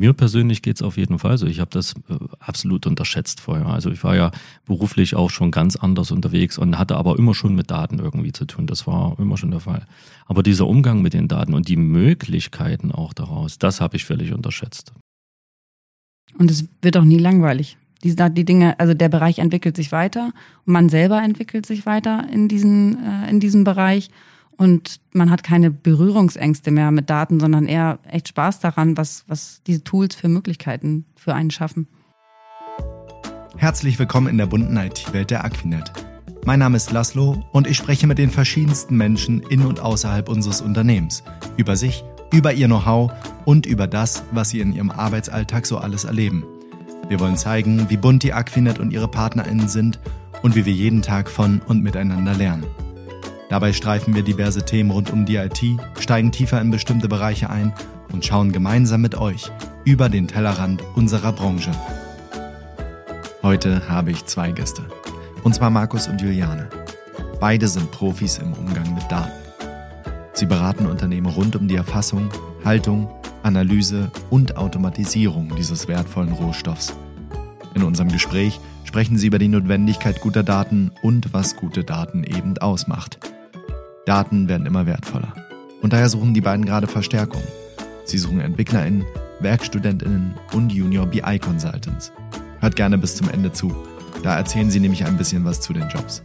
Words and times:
Mir 0.00 0.14
persönlich 0.14 0.62
geht 0.62 0.76
es 0.76 0.82
auf 0.82 0.96
jeden 0.96 1.18
Fall 1.18 1.36
so. 1.36 1.46
Ich 1.46 1.60
habe 1.60 1.68
das 1.70 1.92
äh, 2.08 2.14
absolut 2.38 2.86
unterschätzt 2.86 3.38
vorher. 3.38 3.66
Also 3.66 3.90
ich 3.90 4.02
war 4.02 4.16
ja 4.16 4.30
beruflich 4.64 5.14
auch 5.14 5.28
schon 5.28 5.50
ganz 5.50 5.76
anders 5.76 6.10
unterwegs 6.10 6.56
und 6.56 6.78
hatte 6.78 6.96
aber 6.96 7.18
immer 7.18 7.34
schon 7.34 7.54
mit 7.54 7.70
Daten 7.70 7.98
irgendwie 7.98 8.32
zu 8.32 8.46
tun. 8.46 8.66
Das 8.66 8.86
war 8.86 9.18
immer 9.18 9.36
schon 9.36 9.50
der 9.50 9.60
Fall. 9.60 9.84
Aber 10.24 10.42
dieser 10.42 10.66
Umgang 10.66 11.02
mit 11.02 11.12
den 11.12 11.28
Daten 11.28 11.52
und 11.52 11.68
die 11.68 11.76
Möglichkeiten 11.76 12.92
auch 12.92 13.12
daraus, 13.12 13.58
das 13.58 13.82
habe 13.82 13.94
ich 13.96 14.06
völlig 14.06 14.32
unterschätzt. 14.32 14.94
Und 16.38 16.50
es 16.50 16.66
wird 16.80 16.96
auch 16.96 17.04
nie 17.04 17.18
langweilig. 17.18 17.76
Die, 18.02 18.16
die 18.16 18.46
Dinge, 18.46 18.80
also 18.80 18.94
der 18.94 19.10
Bereich 19.10 19.38
entwickelt 19.38 19.76
sich 19.76 19.92
weiter 19.92 20.32
und 20.64 20.72
man 20.72 20.88
selber 20.88 21.22
entwickelt 21.22 21.66
sich 21.66 21.84
weiter 21.84 22.26
in, 22.32 22.48
diesen, 22.48 23.04
äh, 23.04 23.28
in 23.28 23.38
diesem 23.38 23.64
Bereich. 23.64 24.08
Und 24.60 25.00
man 25.14 25.30
hat 25.30 25.42
keine 25.42 25.70
Berührungsängste 25.70 26.70
mehr 26.70 26.90
mit 26.90 27.08
Daten, 27.08 27.40
sondern 27.40 27.64
eher 27.64 27.98
echt 28.06 28.28
Spaß 28.28 28.60
daran, 28.60 28.94
was, 28.98 29.24
was 29.26 29.62
diese 29.66 29.82
Tools 29.84 30.14
für 30.14 30.28
Möglichkeiten 30.28 31.06
für 31.16 31.34
einen 31.34 31.50
schaffen. 31.50 31.88
Herzlich 33.56 33.98
willkommen 33.98 34.26
in 34.26 34.36
der 34.36 34.44
bunten 34.44 34.76
IT-Welt 34.76 35.30
der 35.30 35.46
Aquinet. 35.46 35.90
Mein 36.44 36.58
Name 36.58 36.76
ist 36.76 36.92
Laszlo 36.92 37.42
und 37.52 37.66
ich 37.66 37.78
spreche 37.78 38.06
mit 38.06 38.18
den 38.18 38.28
verschiedensten 38.28 38.98
Menschen 38.98 39.40
in 39.48 39.64
und 39.64 39.80
außerhalb 39.80 40.28
unseres 40.28 40.60
Unternehmens 40.60 41.24
über 41.56 41.74
sich, 41.74 42.04
über 42.30 42.52
ihr 42.52 42.66
Know-how 42.66 43.12
und 43.46 43.64
über 43.64 43.86
das, 43.86 44.24
was 44.30 44.50
sie 44.50 44.60
in 44.60 44.74
ihrem 44.74 44.90
Arbeitsalltag 44.90 45.64
so 45.64 45.78
alles 45.78 46.04
erleben. 46.04 46.44
Wir 47.08 47.18
wollen 47.18 47.38
zeigen, 47.38 47.88
wie 47.88 47.96
bunt 47.96 48.24
die 48.24 48.34
Aquinet 48.34 48.78
und 48.78 48.92
ihre 48.92 49.08
PartnerInnen 49.08 49.68
sind 49.68 50.00
und 50.42 50.54
wie 50.54 50.66
wir 50.66 50.74
jeden 50.74 51.00
Tag 51.00 51.30
von 51.30 51.62
und 51.66 51.82
miteinander 51.82 52.34
lernen. 52.34 52.66
Dabei 53.50 53.72
streifen 53.72 54.14
wir 54.14 54.22
diverse 54.22 54.64
Themen 54.64 54.92
rund 54.92 55.12
um 55.12 55.26
die 55.26 55.34
IT, 55.34 55.60
steigen 55.98 56.30
tiefer 56.30 56.60
in 56.60 56.70
bestimmte 56.70 57.08
Bereiche 57.08 57.50
ein 57.50 57.72
und 58.12 58.24
schauen 58.24 58.52
gemeinsam 58.52 59.00
mit 59.00 59.16
euch 59.16 59.50
über 59.84 60.08
den 60.08 60.28
Tellerrand 60.28 60.84
unserer 60.94 61.32
Branche. 61.32 61.72
Heute 63.42 63.88
habe 63.88 64.12
ich 64.12 64.24
zwei 64.26 64.52
Gäste. 64.52 64.82
Und 65.42 65.56
zwar 65.56 65.70
Markus 65.70 66.06
und 66.06 66.20
Juliane. 66.20 66.68
Beide 67.40 67.66
sind 67.66 67.90
Profis 67.90 68.38
im 68.38 68.52
Umgang 68.52 68.94
mit 68.94 69.10
Daten. 69.10 69.32
Sie 70.32 70.46
beraten 70.46 70.86
Unternehmen 70.86 71.26
rund 71.26 71.56
um 71.56 71.66
die 71.66 71.74
Erfassung, 71.74 72.28
Haltung, 72.64 73.10
Analyse 73.42 74.12
und 74.30 74.58
Automatisierung 74.58 75.56
dieses 75.56 75.88
wertvollen 75.88 76.32
Rohstoffs. 76.32 76.94
In 77.74 77.82
unserem 77.82 78.12
Gespräch 78.12 78.60
sprechen 78.84 79.18
sie 79.18 79.26
über 79.26 79.40
die 79.40 79.48
Notwendigkeit 79.48 80.20
guter 80.20 80.44
Daten 80.44 80.92
und 81.02 81.32
was 81.32 81.56
gute 81.56 81.82
Daten 81.82 82.22
eben 82.22 82.56
ausmacht. 82.58 83.18
Daten 84.06 84.48
werden 84.48 84.66
immer 84.66 84.86
wertvoller. 84.86 85.34
Und 85.82 85.92
daher 85.92 86.08
suchen 86.08 86.32
die 86.32 86.40
beiden 86.40 86.64
gerade 86.64 86.86
Verstärkung. 86.86 87.42
Sie 88.04 88.18
suchen 88.18 88.40
EntwicklerInnen, 88.40 89.04
WerkstudentInnen 89.40 90.34
und 90.52 90.72
Junior 90.72 91.06
BI 91.06 91.38
Consultants. 91.38 92.12
Hört 92.60 92.76
gerne 92.76 92.98
bis 92.98 93.16
zum 93.16 93.28
Ende 93.28 93.52
zu. 93.52 93.74
Da 94.22 94.36
erzählen 94.36 94.70
sie 94.70 94.80
nämlich 94.80 95.04
ein 95.04 95.16
bisschen 95.16 95.44
was 95.44 95.60
zu 95.60 95.72
den 95.72 95.88
Jobs. 95.88 96.22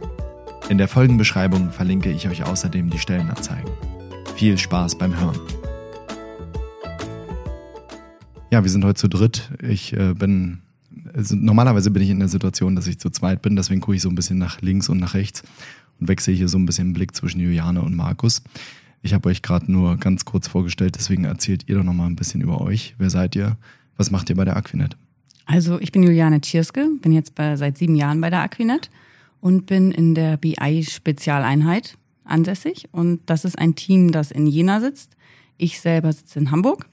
In 0.68 0.78
der 0.78 0.88
Folgenbeschreibung 0.88 1.70
verlinke 1.70 2.10
ich 2.10 2.28
euch 2.28 2.44
außerdem 2.44 2.90
die 2.90 2.98
Stellenanzeigen. 2.98 3.70
Viel 4.36 4.58
Spaß 4.58 4.96
beim 4.96 5.18
Hören. 5.18 5.38
Ja, 8.50 8.62
wir 8.64 8.70
sind 8.70 8.84
heute 8.84 9.00
zu 9.00 9.08
dritt. 9.08 9.50
Ich 9.62 9.92
äh, 9.92 10.14
bin, 10.14 10.62
also 11.14 11.36
normalerweise 11.36 11.90
bin 11.90 12.02
ich 12.02 12.10
in 12.10 12.20
der 12.20 12.28
Situation, 12.28 12.74
dass 12.74 12.86
ich 12.86 12.98
zu 12.98 13.10
zweit 13.10 13.42
bin, 13.42 13.54
deswegen 13.54 13.80
gucke 13.80 13.96
ich 13.96 14.02
so 14.02 14.08
ein 14.08 14.14
bisschen 14.14 14.38
nach 14.38 14.60
links 14.60 14.88
und 14.88 14.98
nach 14.98 15.14
rechts 15.14 15.42
und 16.00 16.08
wechsle 16.08 16.34
hier 16.34 16.48
so 16.48 16.58
ein 16.58 16.66
bisschen 16.66 16.88
den 16.88 16.94
Blick 16.94 17.14
zwischen 17.14 17.40
Juliane 17.40 17.82
und 17.82 17.94
Markus. 17.94 18.42
Ich 19.02 19.14
habe 19.14 19.28
euch 19.28 19.42
gerade 19.42 19.70
nur 19.70 19.96
ganz 19.96 20.24
kurz 20.24 20.48
vorgestellt, 20.48 20.96
deswegen 20.96 21.24
erzählt 21.24 21.68
ihr 21.68 21.76
doch 21.76 21.84
noch 21.84 21.92
mal 21.94 22.06
ein 22.06 22.16
bisschen 22.16 22.40
über 22.40 22.60
euch. 22.60 22.94
Wer 22.98 23.10
seid 23.10 23.36
ihr? 23.36 23.56
Was 23.96 24.10
macht 24.10 24.28
ihr 24.30 24.36
bei 24.36 24.44
der 24.44 24.56
Aquinet? 24.56 24.96
Also 25.46 25.80
ich 25.80 25.92
bin 25.92 26.02
Juliane 26.02 26.40
Tschirske, 26.40 26.88
bin 27.00 27.12
jetzt 27.12 27.34
bei, 27.34 27.56
seit 27.56 27.78
sieben 27.78 27.94
Jahren 27.94 28.20
bei 28.20 28.30
der 28.30 28.42
Aquinet 28.42 28.90
und 29.40 29.66
bin 29.66 29.92
in 29.92 30.14
der 30.14 30.36
BI-Spezialeinheit 30.36 31.96
ansässig. 32.24 32.88
Und 32.90 33.20
das 33.26 33.44
ist 33.44 33.58
ein 33.58 33.76
Team, 33.76 34.10
das 34.10 34.32
in 34.32 34.46
Jena 34.46 34.80
sitzt. 34.80 35.16
Ich 35.56 35.80
selber 35.80 36.12
sitze 36.12 36.40
in 36.40 36.50
Hamburg 36.50 36.86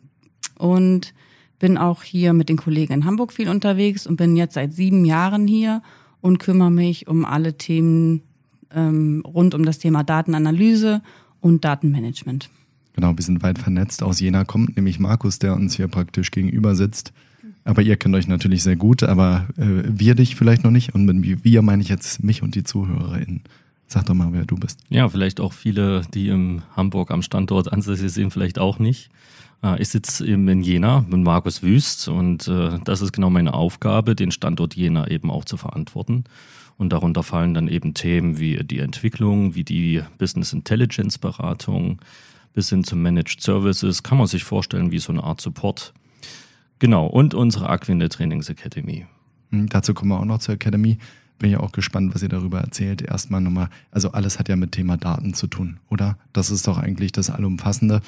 und 0.58 1.14
bin 1.58 1.78
auch 1.78 2.04
hier 2.04 2.34
mit 2.34 2.50
den 2.50 2.58
Kollegen 2.58 2.94
in 2.94 3.06
Hamburg 3.06 3.34
viel 3.34 3.50
unterwegs 3.50 4.06
und 4.06 4.18
bin 4.18 4.36
jetzt 4.36 4.54
seit 4.54 4.74
sieben 4.74 5.04
Jahren 5.04 5.48
hier 5.48 5.82
und 6.22 6.38
kümmere 6.38 6.72
mich 6.72 7.08
um 7.08 7.26
alle 7.26 7.58
Themen 7.58 8.22
ähm, 8.74 9.24
rund 9.26 9.54
um 9.56 9.66
das 9.66 9.80
Thema 9.80 10.04
Datenanalyse 10.04 11.02
und 11.42 11.64
Datenmanagement. 11.64 12.50
Genau, 12.94 13.18
wir 13.18 13.24
sind 13.24 13.42
weit 13.42 13.60
vernetzt. 13.60 14.04
Aus 14.04 14.20
Jena 14.20 14.44
kommt 14.44 14.76
nämlich 14.76 15.00
Markus, 15.00 15.40
der 15.40 15.56
uns 15.56 15.76
hier 15.76 15.88
praktisch 15.88 16.32
gegenüber 16.32 16.76
sitzt. 16.76 17.12
Aber 17.66 17.82
ihr 17.82 17.96
kennt 17.96 18.14
euch 18.16 18.28
natürlich 18.28 18.62
sehr 18.64 18.76
gut, 18.76 19.04
aber 19.04 19.48
äh, 19.58 19.84
wir 19.86 20.16
dich 20.16 20.36
vielleicht 20.36 20.64
noch 20.64 20.72
nicht. 20.72 20.94
Und 20.94 21.06
mit 21.06 21.44
wir 21.44 21.62
meine 21.62 21.82
ich 21.82 21.90
jetzt 21.90 22.24
mich 22.24 22.44
und 22.44 22.56
die 22.56 22.64
ZuhörerInnen. 22.64 23.42
Sag 23.88 24.06
doch 24.06 24.14
mal, 24.14 24.34
wer 24.34 24.46
du 24.46 24.56
bist. 24.56 24.80
Ja, 24.90 25.08
vielleicht 25.08 25.40
auch 25.40 25.54
viele, 25.54 26.02
die 26.14 26.28
in 26.28 26.64
Hamburg 26.76 27.12
am 27.12 27.22
Standort 27.22 27.72
ansässig 27.72 28.12
sind, 28.12 28.32
vielleicht 28.32 28.60
auch 28.60 28.80
nicht. 28.80 29.10
Äh, 29.64 29.82
ich 29.82 29.90
sitze 29.90 30.26
eben 30.26 30.48
in 30.48 30.62
Jena 30.62 31.06
mit 31.08 31.22
Markus 31.22 31.64
Wüst 31.64 32.08
und 32.08 32.48
äh, 32.48 32.80
das 32.84 33.02
ist 33.02 33.14
genau 33.14 33.30
meine 33.30 33.54
Aufgabe, 33.54 34.16
den 34.16 34.32
Standort 34.32 34.76
Jena 34.76 35.08
eben 35.08 35.32
auch 35.32 35.46
zu 35.46 35.58
verantworten. 35.58 36.26
Und 36.84 36.90
darunter 36.90 37.24
fallen 37.24 37.54
dann 37.54 37.70
eben 37.70 37.94
Themen 37.94 38.40
wie 38.40 38.58
die 38.62 38.80
Entwicklung, 38.80 39.56
wie 39.56 39.64
die 39.64 40.02
Business 40.18 40.52
Intelligence 40.52 41.18
Beratung 41.18 42.02
bis 42.52 42.72
hin 42.72 42.84
zu 42.84 42.98
Managed 42.98 43.40
Services. 43.40 44.04
Kann 44.04 44.18
man 44.18 44.28
sich 44.28 44.44
vorstellen 44.44 44.92
wie 44.92 45.00
so 45.00 45.14
eine 45.14 45.24
Art 45.24 45.40
Support. 45.40 45.94
Genau, 46.80 47.08
und 47.08 47.36
unsere 47.36 47.70
Aquinde 47.70 48.10
Trainings 48.10 48.50
Academy. 48.50 49.06
Mhm, 49.52 49.70
dazu 49.70 49.94
kommen 49.94 50.12
wir 50.12 50.20
auch 50.20 50.26
noch 50.26 50.40
zur 50.40 50.56
Academy. 50.56 50.98
Bin 51.40 51.52
ich 51.52 51.56
auch 51.56 51.72
gespannt, 51.72 52.14
was 52.14 52.22
ihr 52.22 52.28
darüber 52.28 52.60
erzählt. 52.60 53.02
Erstmal 53.02 53.40
nochmal, 53.40 53.70
also 53.90 54.12
alles 54.12 54.38
hat 54.38 54.50
ja 54.50 54.58
mit 54.58 54.74
Thema 54.74 54.98
Daten 54.98 55.34
zu 55.34 55.48
tun, 55.48 55.80
oder? 55.90 56.18
Das 56.34 56.52
ist 56.52 56.68
doch 56.68 56.78
eigentlich 56.78 57.14
das 57.14 57.30
Allumfassende. 57.30 58.02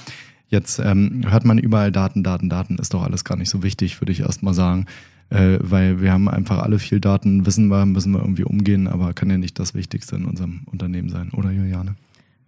Jetzt 0.50 0.80
ähm, 0.80 1.22
hört 1.30 1.46
man 1.46 1.60
überall 1.60 1.94
Daten, 1.94 2.24
Daten, 2.24 2.50
Daten, 2.50 2.78
ist 2.78 2.94
doch 2.94 3.04
alles 3.04 3.24
gar 3.24 3.38
nicht 3.38 3.50
so 3.50 3.64
wichtig, 3.64 4.02
würde 4.02 4.12
ich 4.12 4.20
erstmal 4.20 4.54
sagen 4.54 4.86
äh, 5.30 5.58
weil 5.62 6.02
wir 6.02 6.12
haben 6.12 6.30
einfach 6.30 6.60
alle 6.60 6.80
viel 6.80 7.00
Daten, 7.00 7.46
wissen 7.46 7.68
wir, 7.68 7.86
müssen 7.86 8.12
wir 8.14 8.20
irgendwie 8.20 8.44
umgehen, 8.44 8.88
aber 8.88 9.14
kann 9.14 9.30
ja 9.30 9.38
nicht 9.38 9.58
das 9.60 9.74
Wichtigste 9.74 10.16
in 10.16 10.26
unserem 10.26 10.62
Unternehmen 10.72 11.10
sein, 11.10 11.32
oder 11.32 11.52
Juliane? 11.52 11.96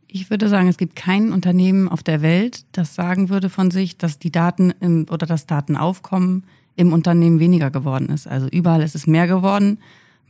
Ich 0.08 0.30
würde 0.30 0.48
sagen, 0.48 0.68
es 0.70 0.78
gibt 0.78 0.96
kein 0.96 1.34
Unternehmen 1.34 1.90
auf 1.90 2.02
der 2.02 2.22
Welt, 2.22 2.66
das 2.72 2.96
sagen 2.96 3.30
würde 3.30 3.50
von 3.50 3.72
sich, 3.72 3.98
dass 3.98 4.20
die 4.20 4.32
Daten 4.32 4.74
im, 4.80 5.06
oder 5.10 5.26
das 5.26 5.48
Datenaufkommen 5.48 6.44
im 6.76 6.94
Unternehmen 6.94 7.40
weniger 7.40 7.72
geworden 7.72 8.10
ist. 8.10 8.28
Also 8.28 8.48
überall 8.48 8.82
ist 8.82 8.96
es 8.96 9.08
mehr 9.08 9.28
geworden. 9.28 9.80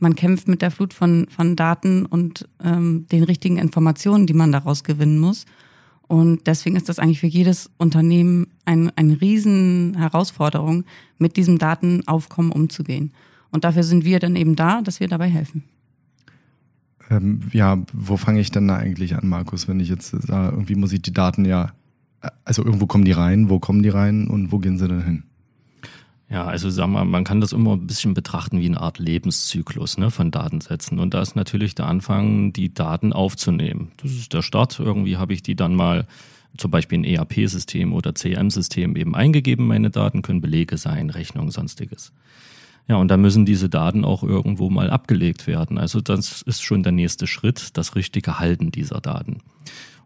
Man 0.00 0.14
kämpft 0.14 0.48
mit 0.48 0.62
der 0.62 0.70
Flut 0.70 0.94
von, 0.94 1.26
von 1.28 1.54
Daten 1.54 2.06
und 2.06 2.48
ähm, 2.62 3.06
den 3.12 3.22
richtigen 3.22 3.58
Informationen, 3.58 4.26
die 4.26 4.34
man 4.34 4.50
daraus 4.50 4.82
gewinnen 4.82 5.18
muss. 5.18 5.44
Und 6.08 6.46
deswegen 6.46 6.74
ist 6.74 6.88
das 6.88 6.98
eigentlich 6.98 7.20
für 7.20 7.26
jedes 7.26 7.70
Unternehmen 7.76 8.48
ein, 8.64 8.90
eine 8.96 9.20
riesen 9.20 9.94
Herausforderung, 9.96 10.84
mit 11.18 11.36
diesem 11.36 11.58
Datenaufkommen 11.58 12.50
umzugehen. 12.50 13.12
Und 13.50 13.64
dafür 13.64 13.82
sind 13.82 14.04
wir 14.04 14.18
dann 14.18 14.34
eben 14.34 14.56
da, 14.56 14.80
dass 14.82 15.00
wir 15.00 15.08
dabei 15.08 15.28
helfen. 15.28 15.64
Ähm, 17.10 17.40
ja, 17.52 17.78
wo 17.92 18.16
fange 18.16 18.40
ich 18.40 18.50
denn 18.50 18.68
da 18.68 18.76
eigentlich 18.76 19.16
an, 19.16 19.28
Markus, 19.28 19.68
wenn 19.68 19.80
ich 19.80 19.88
jetzt 19.88 20.10
sage, 20.10 20.54
irgendwie 20.54 20.74
muss 20.74 20.92
ich 20.92 21.02
die 21.02 21.12
Daten 21.12 21.44
ja, 21.44 21.72
also 22.44 22.64
irgendwo 22.64 22.86
kommen 22.86 23.04
die 23.04 23.12
rein, 23.12 23.48
wo 23.48 23.58
kommen 23.58 23.82
die 23.82 23.88
rein 23.88 24.28
und 24.28 24.50
wo 24.52 24.58
gehen 24.58 24.78
sie 24.78 24.88
denn 24.88 25.04
hin? 25.04 25.22
Ja, 26.30 26.44
also 26.44 26.68
sag 26.68 26.88
mal, 26.88 27.06
man 27.06 27.24
kann 27.24 27.40
das 27.40 27.52
immer 27.52 27.72
ein 27.72 27.86
bisschen 27.86 28.12
betrachten 28.12 28.60
wie 28.60 28.66
eine 28.66 28.80
Art 28.80 28.98
Lebenszyklus 28.98 29.96
ne, 29.96 30.10
von 30.10 30.30
Datensätzen. 30.30 30.98
Und 30.98 31.14
da 31.14 31.22
ist 31.22 31.36
natürlich 31.36 31.74
der 31.74 31.86
Anfang, 31.86 32.52
die 32.52 32.72
Daten 32.72 33.14
aufzunehmen. 33.14 33.92
Das 34.02 34.12
ist 34.12 34.34
der 34.34 34.42
Start. 34.42 34.78
Irgendwie 34.78 35.16
habe 35.16 35.32
ich 35.32 35.42
die 35.42 35.56
dann 35.56 35.74
mal 35.74 36.06
zum 36.58 36.70
Beispiel 36.70 36.98
in 36.98 37.04
ERP-System 37.04 37.94
oder 37.94 38.14
CM-System 38.14 38.96
eben 38.96 39.14
eingegeben. 39.14 39.66
Meine 39.66 39.90
Daten 39.90 40.20
können 40.20 40.42
Belege 40.42 40.76
sein, 40.76 41.08
Rechnungen, 41.08 41.50
sonstiges. 41.50 42.12
Ja, 42.88 42.96
und 42.96 43.08
dann 43.08 43.20
müssen 43.20 43.46
diese 43.46 43.68
Daten 43.68 44.04
auch 44.04 44.22
irgendwo 44.22 44.68
mal 44.68 44.90
abgelegt 44.90 45.46
werden. 45.46 45.78
Also 45.78 46.00
das 46.00 46.42
ist 46.42 46.62
schon 46.62 46.82
der 46.82 46.92
nächste 46.92 47.26
Schritt, 47.26 47.76
das 47.76 47.94
richtige 47.94 48.38
Halten 48.38 48.70
dieser 48.70 49.00
Daten. 49.00 49.38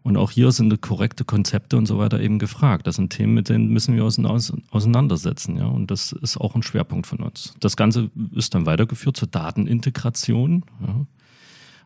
Und 0.03 0.17
auch 0.17 0.31
hier 0.31 0.51
sind 0.51 0.81
korrekte 0.81 1.23
Konzepte 1.23 1.77
und 1.77 1.85
so 1.85 1.97
weiter 1.97 2.19
eben 2.19 2.37
gefragt. 2.37 2.87
Das 2.87 2.97
sind 2.97 3.11
Themen, 3.11 3.33
mit 3.33 3.47
denen 3.47 3.69
müssen 3.69 3.95
wir 3.95 4.03
auseinandersetzen. 4.03 5.57
Ja? 5.57 5.65
Und 5.65 5.91
das 5.91 6.11
ist 6.11 6.37
auch 6.37 6.55
ein 6.55 6.63
Schwerpunkt 6.63 7.07
von 7.07 7.19
uns. 7.19 7.53
Das 7.61 7.77
Ganze 7.77 8.11
ist 8.35 8.53
dann 8.53 8.65
weitergeführt 8.65 9.15
zur 9.15 9.29
Datenintegration. 9.29 10.65
Ja? 10.85 11.05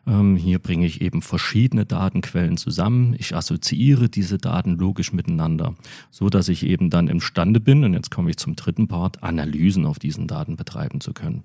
Ähm, 0.08 0.36
hier 0.36 0.58
bringe 0.58 0.86
ich 0.86 1.00
eben 1.00 1.22
verschiedene 1.22 1.84
Datenquellen 1.84 2.56
zusammen. 2.56 3.14
Ich 3.18 3.36
assoziiere 3.36 4.08
diese 4.08 4.38
Daten 4.38 4.76
logisch 4.76 5.12
miteinander, 5.12 5.74
so 6.10 6.28
dass 6.28 6.48
ich 6.48 6.64
eben 6.64 6.90
dann 6.90 7.08
imstande 7.08 7.60
bin, 7.60 7.84
und 7.84 7.94
jetzt 7.94 8.10
komme 8.10 8.30
ich 8.30 8.38
zum 8.38 8.56
dritten 8.56 8.88
Part, 8.88 9.22
Analysen 9.22 9.86
auf 9.86 9.98
diesen 9.98 10.26
Daten 10.26 10.56
betreiben 10.56 11.00
zu 11.00 11.12
können. 11.12 11.44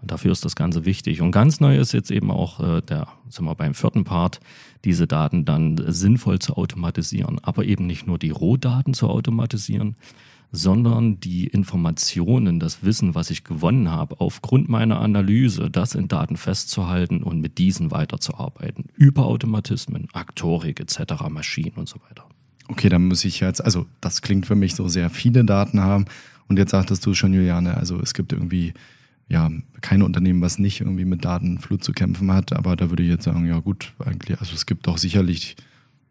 Und 0.00 0.10
dafür 0.10 0.32
ist 0.32 0.44
das 0.44 0.56
Ganze 0.56 0.84
wichtig. 0.84 1.20
Und 1.20 1.32
ganz 1.32 1.60
neu 1.60 1.76
ist 1.76 1.92
jetzt 1.92 2.10
eben 2.10 2.30
auch 2.30 2.60
äh, 2.60 2.80
der, 2.82 3.08
sind 3.28 3.44
wir 3.44 3.54
beim 3.54 3.74
vierten 3.74 4.04
Part, 4.04 4.40
diese 4.84 5.06
Daten 5.06 5.44
dann 5.44 5.80
sinnvoll 5.88 6.38
zu 6.38 6.56
automatisieren. 6.56 7.38
Aber 7.42 7.64
eben 7.64 7.86
nicht 7.86 8.06
nur 8.06 8.18
die 8.18 8.30
Rohdaten 8.30 8.94
zu 8.94 9.08
automatisieren, 9.08 9.96
sondern 10.50 11.20
die 11.20 11.46
Informationen, 11.46 12.58
das 12.58 12.82
Wissen, 12.82 13.14
was 13.14 13.30
ich 13.30 13.44
gewonnen 13.44 13.90
habe, 13.90 14.20
aufgrund 14.20 14.68
meiner 14.68 15.00
Analyse, 15.00 15.70
das 15.70 15.94
in 15.94 16.08
Daten 16.08 16.36
festzuhalten 16.36 17.22
und 17.22 17.40
mit 17.40 17.58
diesen 17.58 17.90
weiterzuarbeiten. 17.90 18.86
Über 18.96 19.26
Automatismen, 19.26 20.08
Aktorik 20.12 20.80
etc., 20.80 21.28
Maschinen 21.28 21.74
und 21.76 21.88
so 21.88 22.00
weiter. 22.08 22.24
Okay, 22.68 22.88
dann 22.88 23.08
muss 23.08 23.24
ich 23.24 23.40
jetzt, 23.40 23.62
also 23.64 23.86
das 24.00 24.22
klingt 24.22 24.46
für 24.46 24.54
mich 24.54 24.74
so 24.74 24.88
sehr 24.88 25.10
viele 25.10 25.44
Daten 25.44 25.80
haben. 25.80 26.06
Und 26.48 26.58
jetzt 26.58 26.70
sagtest 26.70 27.04
du 27.04 27.14
schon, 27.14 27.34
Juliane, 27.34 27.76
also 27.76 28.00
es 28.00 28.14
gibt 28.14 28.32
irgendwie 28.32 28.72
ja 29.28 29.50
kein 29.80 30.02
Unternehmen, 30.02 30.40
was 30.40 30.58
nicht 30.58 30.80
irgendwie 30.80 31.04
mit 31.04 31.24
Datenflut 31.24 31.84
zu 31.84 31.92
kämpfen 31.92 32.32
hat. 32.32 32.52
Aber 32.52 32.76
da 32.76 32.90
würde 32.90 33.02
ich 33.02 33.08
jetzt 33.08 33.24
sagen, 33.24 33.46
ja 33.46 33.58
gut, 33.58 33.92
eigentlich, 34.04 34.40
also 34.40 34.54
es 34.54 34.66
gibt 34.66 34.86
doch 34.86 34.98
sicherlich 34.98 35.56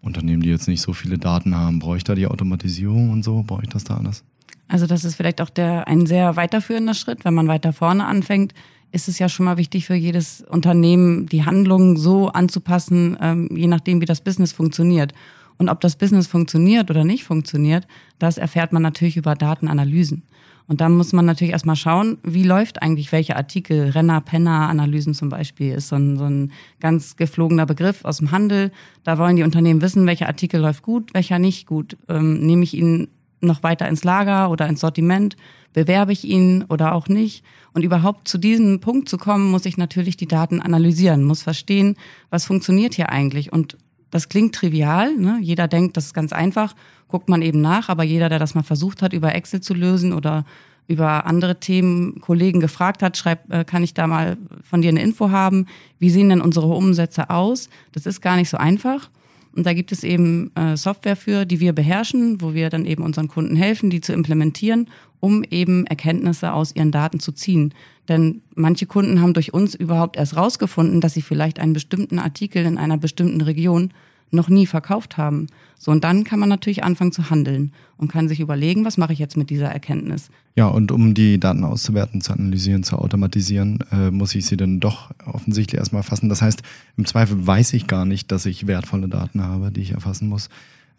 Unternehmen, 0.02 0.44
die 0.44 0.50
jetzt 0.50 0.68
nicht 0.68 0.82
so 0.82 0.94
viele 0.94 1.18
Daten 1.18 1.56
haben. 1.56 1.80
Brauche 1.80 1.98
ich 1.98 2.04
da 2.04 2.16
die 2.16 2.28
Automatisierung 2.28 3.10
und 3.10 3.24
so? 3.24 3.44
Brauche 3.46 3.64
ich 3.64 3.70
das 3.70 3.84
da 3.84 3.98
alles? 3.98 4.24
Also 4.68 4.86
das 4.86 5.04
ist 5.04 5.16
vielleicht 5.16 5.42
auch 5.42 5.50
der 5.50 5.88
ein 5.88 6.06
sehr 6.06 6.36
weiterführender 6.36 6.94
Schritt, 6.94 7.26
wenn 7.26 7.34
man 7.34 7.48
weiter 7.48 7.74
vorne 7.74 8.06
anfängt 8.06 8.54
ist 8.92 9.08
es 9.08 9.20
ja 9.20 9.30
schon 9.30 9.46
mal 9.46 9.58
wichtig 9.58 9.86
für 9.86 9.96
jedes 9.96 10.42
Unternehmen, 10.42 11.28
die 11.28 11.46
Handlungen 11.46 11.98
so 11.98 12.30
anzupassen, 12.30 13.18
ähm, 13.22 13.50
je 13.56 13.68
nachdem, 13.68 14.02
wie 14.02 14.06
das 14.06 14.22
Business 14.22 14.52
funktioniert. 14.52 15.14
Und 15.58 15.70
ob 15.70 15.82
das 15.82 15.96
Business 15.96 16.28
funktioniert 16.28 16.90
oder 16.90 17.04
nicht 17.04 17.24
funktioniert, 17.24 17.88
das 18.20 18.38
erfährt 18.38 18.74
man 18.74 18.84
natürlich 18.84 19.18
über 19.18 19.36
Datenanalysen. 19.36 20.24
Und 20.68 20.82
da 20.82 20.90
muss 20.90 21.14
man 21.14 21.26
natürlich 21.26 21.54
erstmal 21.54 21.78
schauen, 21.78 22.18
wie 22.24 22.44
läuft 22.44 22.82
eigentlich 22.82 23.12
welche 23.12 23.38
Artikel. 23.38 23.90
Renner-Penner-Analysen 23.90 25.14
zum 25.14 25.30
Beispiel 25.30 25.74
ist 25.74 25.88
so 25.88 25.96
ein, 25.96 26.18
so 26.18 26.26
ein 26.26 26.52
ganz 26.82 27.16
geflogener 27.16 27.66
Begriff 27.66 28.04
aus 28.04 28.18
dem 28.18 28.32
Handel. 28.32 28.72
Da 29.04 29.18
wollen 29.18 29.38
die 29.38 29.44
Unternehmen 29.44 29.82
wissen, 29.82 30.06
welcher 30.06 30.28
Artikel 30.28 30.60
läuft 30.60 30.84
gut, 30.84 31.14
welcher 31.14 31.40
nicht 31.40 31.68
gut. 31.68 31.96
Ähm, 32.10 32.46
nehme 32.46 32.64
ich 32.64 32.74
ihn 32.74 33.08
noch 33.40 33.64
weiter 33.64 33.88
ins 33.88 34.04
Lager 34.04 34.50
oder 34.52 34.68
ins 34.68 34.82
Sortiment? 34.82 35.38
Bewerbe 35.72 36.12
ich 36.12 36.26
ihn 36.26 36.66
oder 36.68 36.94
auch 36.94 37.08
nicht? 37.08 37.46
Und 37.74 37.84
überhaupt 37.84 38.28
zu 38.28 38.38
diesem 38.38 38.82
Punkt 38.82 39.08
zu 39.08 39.18
kommen, 39.18 39.50
muss 39.50 39.66
ich 39.66 39.78
natürlich 39.78 40.18
die 40.18 40.28
Daten 40.28 40.62
analysieren, 40.62 41.24
muss 41.24 41.44
verstehen, 41.44 41.96
was 42.30 42.46
funktioniert 42.46 42.96
hier 42.96 43.10
eigentlich 43.10 43.54
und 43.54 43.78
das 44.12 44.30
klingt 44.30 44.56
trivial. 44.56 45.16
Ne? 45.16 45.40
Jeder 45.42 45.68
denkt, 45.68 45.98
das 45.98 46.06
ist 46.06 46.14
ganz 46.14 46.34
einfach, 46.34 46.76
guckt 47.08 47.30
man 47.30 47.42
eben 47.42 47.62
nach. 47.62 47.90
Aber 47.90 48.04
jeder, 48.04 48.30
der 48.30 48.40
das 48.40 48.56
mal 48.56 48.64
versucht 48.64 49.02
hat, 49.02 49.14
über 49.14 49.36
Excel 49.36 49.62
zu 49.62 49.74
lösen 49.74 50.14
oder 50.14 50.46
über 50.88 51.26
andere 51.26 51.60
Themen 51.60 52.22
Kollegen 52.22 52.60
gefragt 52.60 53.04
hat, 53.04 53.18
schreibt, 53.18 53.52
äh, 53.52 53.66
kann 53.66 53.84
ich 53.84 53.94
da 53.94 54.08
mal 54.08 54.38
von 54.64 54.82
dir 54.82 54.90
eine 54.90 55.02
Info 55.02 55.32
haben? 55.32 55.68
Wie 56.00 56.10
sehen 56.10 56.30
denn 56.30 56.42
unsere 56.42 56.68
Umsätze 56.68 57.30
aus? 57.30 57.70
Das 57.92 58.06
ist 58.06 58.22
gar 58.22 58.38
nicht 58.38 58.50
so 58.50 58.58
einfach. 58.58 59.10
Und 59.56 59.66
da 59.66 59.74
gibt 59.74 59.92
es 59.92 60.04
eben 60.04 60.52
äh, 60.56 60.78
Software 60.78 61.16
für, 61.16 61.46
die 61.46 61.60
wir 61.60 61.74
beherrschen, 61.74 62.42
wo 62.42 62.54
wir 62.54 62.70
dann 62.70 62.86
eben 62.86 63.04
unseren 63.04 63.28
Kunden 63.28 63.56
helfen, 63.56 63.90
die 63.90 64.02
zu 64.02 64.14
implementieren, 64.14 64.88
um 65.20 65.44
eben 65.50 65.86
Erkenntnisse 65.88 66.54
aus 66.54 66.76
ihren 66.76 66.92
Daten 66.92 67.20
zu 67.20 67.32
ziehen. 67.32 67.74
Denn 68.08 68.42
manche 68.56 68.86
Kunden 68.86 69.22
haben 69.22 69.34
durch 69.34 69.54
uns 69.54 69.76
überhaupt 69.76 70.18
erst 70.18 70.38
rausgefunden, 70.38 71.02
dass 71.02 71.14
sie 71.14 71.22
vielleicht 71.22 71.60
einen 71.60 71.74
bestimmten 71.74 72.20
Artikel 72.20 72.66
in 72.66 72.78
einer 72.78 72.98
bestimmten 72.98 73.42
Region 73.42 73.92
noch 74.32 74.50
nie 74.50 74.66
verkauft 74.66 75.18
haben. 75.18 75.48
So, 75.80 75.92
und 75.92 76.04
dann 76.04 76.24
kann 76.24 76.40
man 76.40 76.50
natürlich 76.50 76.84
anfangen 76.84 77.12
zu 77.12 77.30
handeln 77.30 77.72
und 77.98 78.12
kann 78.12 78.28
sich 78.28 78.40
überlegen, 78.40 78.84
was 78.84 78.98
mache 78.98 79.14
ich 79.14 79.20
jetzt 79.20 79.38
mit 79.38 79.50
dieser 79.50 79.68
Erkenntnis. 79.68 80.30
Ja, 80.56 80.68
und 80.68 80.92
um 80.92 81.14
die 81.14 81.40
Daten 81.40 81.64
auszuwerten, 81.64 82.22
zu 82.22 82.34
analysieren, 82.34 82.84
zu 82.84 82.98
automatisieren, 82.98 83.80
äh, 83.92 84.12
muss 84.12 84.34
ich 84.36 84.46
sie 84.46 84.58
dann 84.58 84.80
doch 84.80 85.12
offensichtlich 85.26 85.78
erstmal 85.78 86.00
erfassen. 86.00 86.30
Das 86.30 86.42
heißt, 86.42 86.64
im 86.98 87.06
Zweifel 87.06 87.46
weiß 87.46 87.74
ich 87.74 87.88
gar 87.88 88.06
nicht, 88.06 88.32
dass 88.32 88.46
ich 88.46 88.68
wertvolle 88.68 89.08
Daten 89.08 89.44
habe, 89.44 89.72
die 89.72 89.82
ich 89.82 89.92
erfassen 89.92 90.28
muss. 90.30 90.50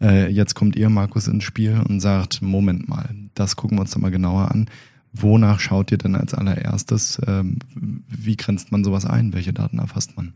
Äh, 0.01 0.31
jetzt 0.31 0.55
kommt 0.55 0.75
ihr, 0.75 0.89
Markus, 0.89 1.27
ins 1.27 1.43
Spiel 1.43 1.81
und 1.87 1.99
sagt, 1.99 2.41
Moment 2.41 2.87
mal, 2.87 3.09
das 3.35 3.55
gucken 3.55 3.77
wir 3.77 3.81
uns 3.81 3.91
doch 3.91 3.99
mal 3.99 4.11
genauer 4.11 4.49
an. 4.51 4.69
Wonach 5.11 5.59
schaut 5.59 5.91
ihr 5.91 5.97
denn 5.97 6.15
als 6.15 6.33
allererstes? 6.33 7.19
Ähm, 7.27 7.57
wie 7.75 8.37
grenzt 8.37 8.71
man 8.71 8.83
sowas 8.83 9.05
ein? 9.05 9.33
Welche 9.33 9.53
Daten 9.53 9.79
erfasst 9.79 10.15
man? 10.15 10.33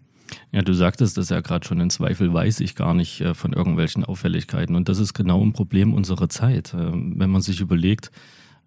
Ja, 0.52 0.62
du 0.62 0.74
sagtest 0.74 1.18
das 1.18 1.30
ja 1.30 1.42
gerade 1.42 1.68
schon, 1.68 1.80
in 1.80 1.90
Zweifel 1.90 2.34
weiß 2.34 2.60
ich 2.60 2.76
gar 2.76 2.94
nicht 2.94 3.22
äh, 3.22 3.34
von 3.34 3.54
irgendwelchen 3.54 4.04
Auffälligkeiten. 4.04 4.76
Und 4.76 4.90
das 4.90 5.00
ist 5.00 5.14
genau 5.14 5.44
ein 5.44 5.54
Problem 5.54 5.94
unserer 5.94 6.30
Zeit. 6.30 6.74
Ähm, 6.74 7.14
wenn 7.18 7.30
man 7.30 7.42
sich 7.42 7.60
überlegt, 7.60 8.12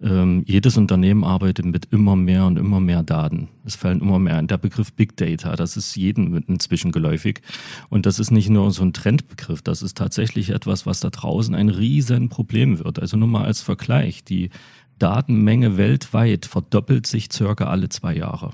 ähm, 0.02 0.42
jedes 0.46 0.76
Unternehmen 0.76 1.24
arbeitet 1.24 1.64
mit 1.64 1.86
immer 1.86 2.16
mehr 2.16 2.44
und 2.44 2.58
immer 2.58 2.80
mehr 2.80 3.02
Daten. 3.02 3.48
Es 3.64 3.76
fallen 3.76 4.00
immer 4.00 4.18
mehr. 4.18 4.42
Der 4.42 4.58
Begriff 4.58 4.92
Big 4.92 5.16
Data, 5.16 5.56
das 5.56 5.76
ist 5.76 5.96
jedem 5.96 6.44
inzwischen 6.46 6.92
geläufig. 6.92 7.40
Und 7.88 8.04
das 8.04 8.18
ist 8.18 8.30
nicht 8.30 8.50
nur 8.50 8.70
so 8.72 8.82
ein 8.82 8.92
Trendbegriff, 8.92 9.62
das 9.62 9.82
ist 9.82 9.96
tatsächlich 9.96 10.50
etwas, 10.50 10.84
was 10.84 11.00
da 11.00 11.08
draußen 11.08 11.54
ein 11.54 11.70
Riesenproblem 11.70 12.84
wird. 12.84 12.98
Also 12.98 13.16
nur 13.16 13.28
mal 13.28 13.44
als 13.44 13.62
Vergleich, 13.62 14.22
die 14.22 14.50
Datenmenge 14.98 15.76
weltweit 15.76 16.46
verdoppelt 16.46 17.06
sich 17.06 17.28
circa 17.32 17.66
alle 17.66 17.88
zwei 17.88 18.14
Jahre. 18.14 18.52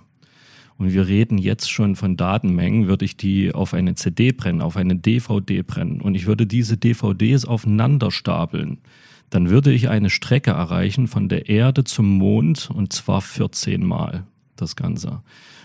Und 0.78 0.92
wir 0.92 1.06
reden 1.06 1.38
jetzt 1.38 1.70
schon 1.70 1.96
von 1.96 2.16
Datenmengen, 2.16 2.88
würde 2.88 3.04
ich 3.04 3.16
die 3.16 3.54
auf 3.54 3.74
eine 3.74 3.94
CD 3.94 4.32
brennen, 4.32 4.62
auf 4.62 4.76
eine 4.76 4.96
DVD 4.96 5.62
brennen 5.62 6.00
und 6.00 6.14
ich 6.14 6.26
würde 6.26 6.46
diese 6.46 6.76
DVDs 6.76 7.44
aufeinander 7.44 8.10
stapeln, 8.10 8.78
dann 9.30 9.48
würde 9.48 9.72
ich 9.72 9.88
eine 9.88 10.10
Strecke 10.10 10.50
erreichen 10.50 11.08
von 11.08 11.28
der 11.28 11.48
Erde 11.48 11.84
zum 11.84 12.06
Mond 12.18 12.70
und 12.72 12.92
zwar 12.92 13.20
14 13.20 13.84
Mal 13.84 14.24
das 14.56 14.76
Ganze. 14.76 15.22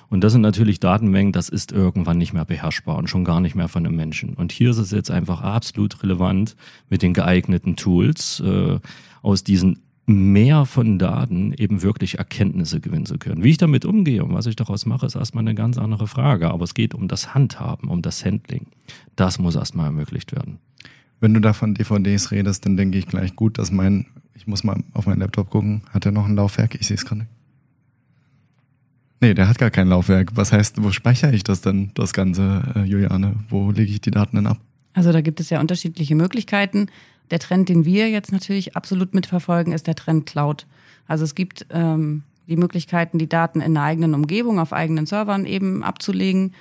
Und 0.10 0.24
das 0.24 0.32
sind 0.32 0.42
natürlich 0.42 0.80
Datenmengen, 0.80 1.34
das 1.34 1.50
ist 1.50 1.74
irgendwann 1.74 2.18
nicht 2.18 2.32
mehr 2.32 2.46
beherrschbar 2.46 2.98
und 2.98 3.10
schon 3.10 3.26
gar 3.26 3.42
nicht 3.42 3.56
mehr 3.56 3.68
von 3.68 3.86
einem 3.86 3.96
Menschen. 3.96 4.36
Und 4.36 4.54
hier 4.54 4.70
ist 4.70 4.78
es 4.78 4.92
jetzt 4.92 5.12
einfach 5.12 5.42
absolut 5.42 6.02
relevant, 6.02 6.56
mit 6.90 7.02
den 7.02 7.14
geeigneten 7.14 7.76
Tools 7.76 8.40
äh, 8.40 8.80
aus 9.22 9.44
diesen 9.44 9.80
mehr 10.08 10.66
von 10.66 10.98
Daten 10.98 11.52
eben 11.52 11.82
wirklich 11.82 12.18
Erkenntnisse 12.18 12.80
gewinnen 12.80 13.06
zu 13.06 13.18
können. 13.18 13.44
Wie 13.44 13.50
ich 13.50 13.58
damit 13.58 13.84
umgehe 13.84 14.24
und 14.24 14.34
was 14.34 14.46
ich 14.46 14.56
daraus 14.56 14.86
mache, 14.86 15.06
ist 15.06 15.16
erstmal 15.16 15.44
eine 15.44 15.54
ganz 15.54 15.78
andere 15.78 16.08
Frage. 16.08 16.50
Aber 16.50 16.64
es 16.64 16.74
geht 16.74 16.96
um 16.96 17.10
das 17.10 17.36
Handhaben, 17.36 17.90
um 17.90 18.02
das 18.02 18.24
Handling. 18.24 18.68
Das 19.18 19.38
muss 19.38 19.56
erstmal 19.56 19.88
ermöglicht 19.88 20.32
werden. 20.32 20.60
Wenn 21.20 21.34
du 21.34 21.42
da 21.42 21.52
von 21.52 21.74
DVDs 21.74 22.32
redest, 22.32 22.66
dann 22.66 22.78
denke 22.78 22.98
ich 22.98 23.06
gleich 23.06 23.36
gut, 23.36 23.58
dass 23.58 23.70
mein, 23.70 24.06
ich 24.34 24.48
muss 24.48 24.64
mal 24.64 24.82
auf 24.94 25.08
meinen 25.08 25.20
Laptop 25.20 25.50
gucken, 25.50 25.82
hat 25.92 26.06
er 26.06 26.14
noch 26.14 26.26
ein 26.26 26.36
Laufwerk? 26.36 26.76
Ich 26.76 26.88
sehe 26.88 26.96
es 26.96 27.06
gerade 27.06 27.22
nicht. 27.22 27.32
Nee, 29.20 29.34
der 29.34 29.50
hat 29.50 29.58
gar 29.58 29.72
kein 29.72 29.90
Laufwerk. 29.90 30.32
Was 30.36 30.54
heißt, 30.54 30.82
wo 30.82 30.92
speichere 30.92 31.34
ich 31.34 31.44
das 31.44 31.62
denn, 31.62 31.92
das 31.96 32.14
Ganze, 32.14 32.62
äh, 32.76 32.84
Juliane? 32.84 33.36
Wo 33.50 33.72
lege 33.72 33.92
ich 33.92 34.00
die 34.00 34.12
Daten 34.12 34.38
denn 34.38 34.48
ab? 34.48 34.60
Also 34.94 35.12
da 35.12 35.22
gibt 35.22 35.40
es 35.40 35.50
ja 35.50 35.60
unterschiedliche 35.60 36.16
Möglichkeiten. 36.16 36.88
Der 37.32 37.40
Trend, 37.40 37.70
den 37.70 37.86
wir 37.86 38.10
jetzt 38.10 38.32
natürlich 38.32 38.76
absolut 38.76 39.14
mitverfolgen, 39.14 39.74
ist 39.74 39.88
der 39.88 39.96
Trend 39.96 40.26
Cloud. 40.26 40.66
Also 41.08 41.24
es 41.24 41.36
gibt 41.36 41.66
ähm, 41.70 42.24
die 42.48 42.58
Möglichkeiten, 42.58 43.18
die 43.18 43.30
Daten 43.30 43.62
in 43.62 43.74
der 43.74 43.84
eigenen 43.84 44.14
Umgebung, 44.14 44.60
auf 44.60 44.74
eigenen 44.74 45.06
Servern 45.06 45.46
eben 45.46 45.84
abzulegen. 45.84 46.54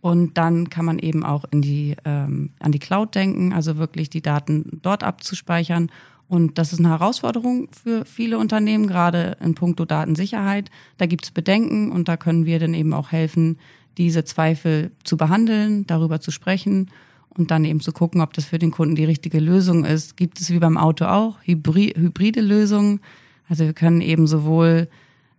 Und 0.00 0.36
dann 0.36 0.68
kann 0.68 0.84
man 0.84 0.98
eben 0.98 1.24
auch 1.24 1.44
in 1.50 1.62
die, 1.62 1.96
ähm, 2.04 2.50
an 2.58 2.72
die 2.72 2.78
Cloud 2.78 3.14
denken, 3.14 3.52
also 3.52 3.76
wirklich 3.76 4.10
die 4.10 4.22
Daten 4.22 4.80
dort 4.82 5.04
abzuspeichern. 5.04 5.90
Und 6.28 6.58
das 6.58 6.72
ist 6.72 6.80
eine 6.80 6.88
Herausforderung 6.88 7.68
für 7.70 8.04
viele 8.04 8.38
Unternehmen, 8.38 8.86
gerade 8.86 9.36
in 9.40 9.54
puncto 9.54 9.84
Datensicherheit. 9.84 10.70
Da 10.98 11.06
gibt 11.06 11.24
es 11.24 11.30
Bedenken 11.30 11.92
und 11.92 12.08
da 12.08 12.16
können 12.16 12.46
wir 12.46 12.58
dann 12.58 12.74
eben 12.74 12.94
auch 12.94 13.12
helfen, 13.12 13.58
diese 13.98 14.24
Zweifel 14.24 14.90
zu 15.04 15.16
behandeln, 15.16 15.86
darüber 15.86 16.20
zu 16.20 16.30
sprechen 16.30 16.90
und 17.36 17.50
dann 17.50 17.64
eben 17.64 17.80
zu 17.80 17.92
gucken, 17.92 18.20
ob 18.20 18.32
das 18.34 18.44
für 18.44 18.58
den 18.58 18.70
Kunden 18.70 18.94
die 18.94 19.04
richtige 19.04 19.40
Lösung 19.40 19.84
ist. 19.84 20.16
Gibt 20.16 20.40
es 20.40 20.50
wie 20.50 20.58
beim 20.58 20.76
Auto 20.76 21.06
auch 21.06 21.38
Hybri 21.42 21.94
hybride 21.96 22.40
Lösungen? 22.40 23.00
Also 23.48 23.64
wir 23.64 23.72
können 23.72 24.00
eben 24.00 24.26
sowohl 24.26 24.88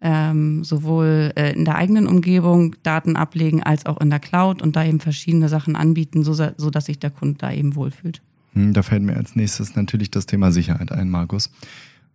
ähm, 0.04 0.66
sowohl 0.66 1.32
äh, 1.36 1.54
in 1.54 1.64
der 1.64 1.76
eigenen 1.76 2.08
Umgebung 2.08 2.76
Daten 2.84 3.16
ablegen 3.16 3.64
als 3.64 3.86
auch 3.86 4.02
in 4.02 4.10
der 4.10 4.20
Cloud 4.20 4.62
und 4.62 4.76
da 4.76 4.84
eben 4.84 5.00
verschiedene 5.00 5.48
Sachen 5.48 5.78
anbieten, 5.78 6.24
so, 6.24 6.34
so 6.34 6.70
dass 6.70 6.86
sich 6.86 7.00
der 7.00 7.10
Kunde 7.10 7.38
da 7.40 7.54
eben 7.54 7.76
wohlfühlt. 7.76 8.22
Hm, 8.52 8.74
da 8.74 8.84
fällt 8.84 9.02
mir 9.02 9.16
als 9.16 9.38
nächstes 9.38 9.76
natürlich 9.76 10.12
das 10.12 10.26
Thema 10.26 10.52
Sicherheit 10.52 10.92
ein, 10.92 11.10
Markus. 11.10 11.52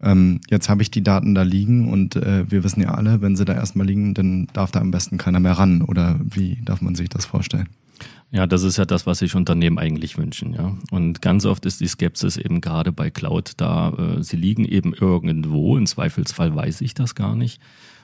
Ähm, 0.02 0.40
jetzt 0.50 0.68
habe 0.68 0.82
ich 0.82 0.90
die 0.90 1.02
Daten 1.02 1.34
da 1.34 1.42
liegen 1.42 1.88
und 1.88 2.14
äh, 2.14 2.48
wir 2.50 2.62
wissen 2.62 2.82
ja 2.82 2.90
alle, 2.90 3.22
wenn 3.22 3.36
sie 3.36 3.46
da 3.46 3.54
erstmal 3.54 3.86
liegen, 3.86 4.12
dann 4.12 4.46
darf 4.52 4.70
da 4.70 4.80
am 4.80 4.90
besten 4.90 5.16
keiner 5.16 5.40
mehr 5.40 5.52
ran. 5.52 5.82
Oder 5.82 6.20
wie 6.22 6.58
darf 6.64 6.82
man 6.82 6.94
sich 6.94 7.08
das 7.08 7.24
vorstellen? 7.24 7.68
Ja, 8.30 8.46
das 8.46 8.62
ist 8.62 8.76
ja 8.76 8.84
das, 8.84 9.06
was 9.06 9.20
sich 9.20 9.34
Unternehmen 9.34 9.78
eigentlich 9.78 10.18
wünschen, 10.18 10.52
ja. 10.52 10.76
Und 10.90 11.22
ganz 11.22 11.46
oft 11.46 11.64
ist 11.64 11.80
die 11.80 11.86
Skepsis 11.86 12.36
eben 12.36 12.60
gerade 12.60 12.92
bei 12.92 13.10
Cloud 13.10 13.52
da, 13.56 13.90
äh, 13.90 14.22
sie 14.22 14.36
liegen 14.36 14.64
eben 14.64 14.92
irgendwo, 14.92 15.76
im 15.76 15.86
Zweifelsfall 15.86 16.54
weiß 16.54 16.82
ich 16.82 16.94
das 16.94 17.14
gar 17.14 17.34
nicht. 17.34 17.60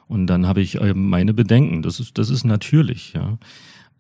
Und 0.06 0.26
dann 0.26 0.46
habe 0.46 0.60
ich 0.60 0.80
äh, 0.80 0.94
meine 0.94 1.34
Bedenken. 1.34 1.82
Das 1.82 2.00
ist, 2.00 2.18
das 2.18 2.30
ist 2.30 2.44
natürlich, 2.44 3.12
ja. 3.14 3.38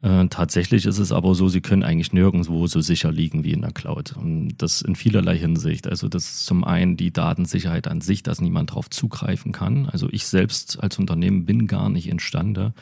Äh, 0.04 0.28
tatsächlich 0.28 0.84
ist 0.84 0.98
es 0.98 1.12
aber 1.12 1.34
so, 1.34 1.48
sie 1.48 1.62
können 1.62 1.82
eigentlich 1.82 2.12
nirgendwo 2.12 2.66
so 2.66 2.82
sicher 2.82 3.10
liegen 3.10 3.42
wie 3.42 3.52
in 3.52 3.62
der 3.62 3.72
Cloud. 3.72 4.14
Und 4.14 4.52
das 4.58 4.82
in 4.82 4.96
vielerlei 4.96 5.38
Hinsicht. 5.38 5.86
Also 5.86 6.10
das 6.10 6.24
ist 6.24 6.46
zum 6.46 6.62
einen 6.62 6.98
die 6.98 7.10
Datensicherheit 7.10 7.88
an 7.88 8.02
sich, 8.02 8.22
dass 8.22 8.42
niemand 8.42 8.70
darauf 8.70 8.90
zugreifen 8.90 9.52
kann. 9.52 9.88
Also 9.88 10.08
ich 10.10 10.26
selbst 10.26 10.82
als 10.82 10.98
Unternehmen 10.98 11.46
bin 11.46 11.66
gar 11.66 11.88
nicht 11.88 12.06
imstande, 12.06 12.74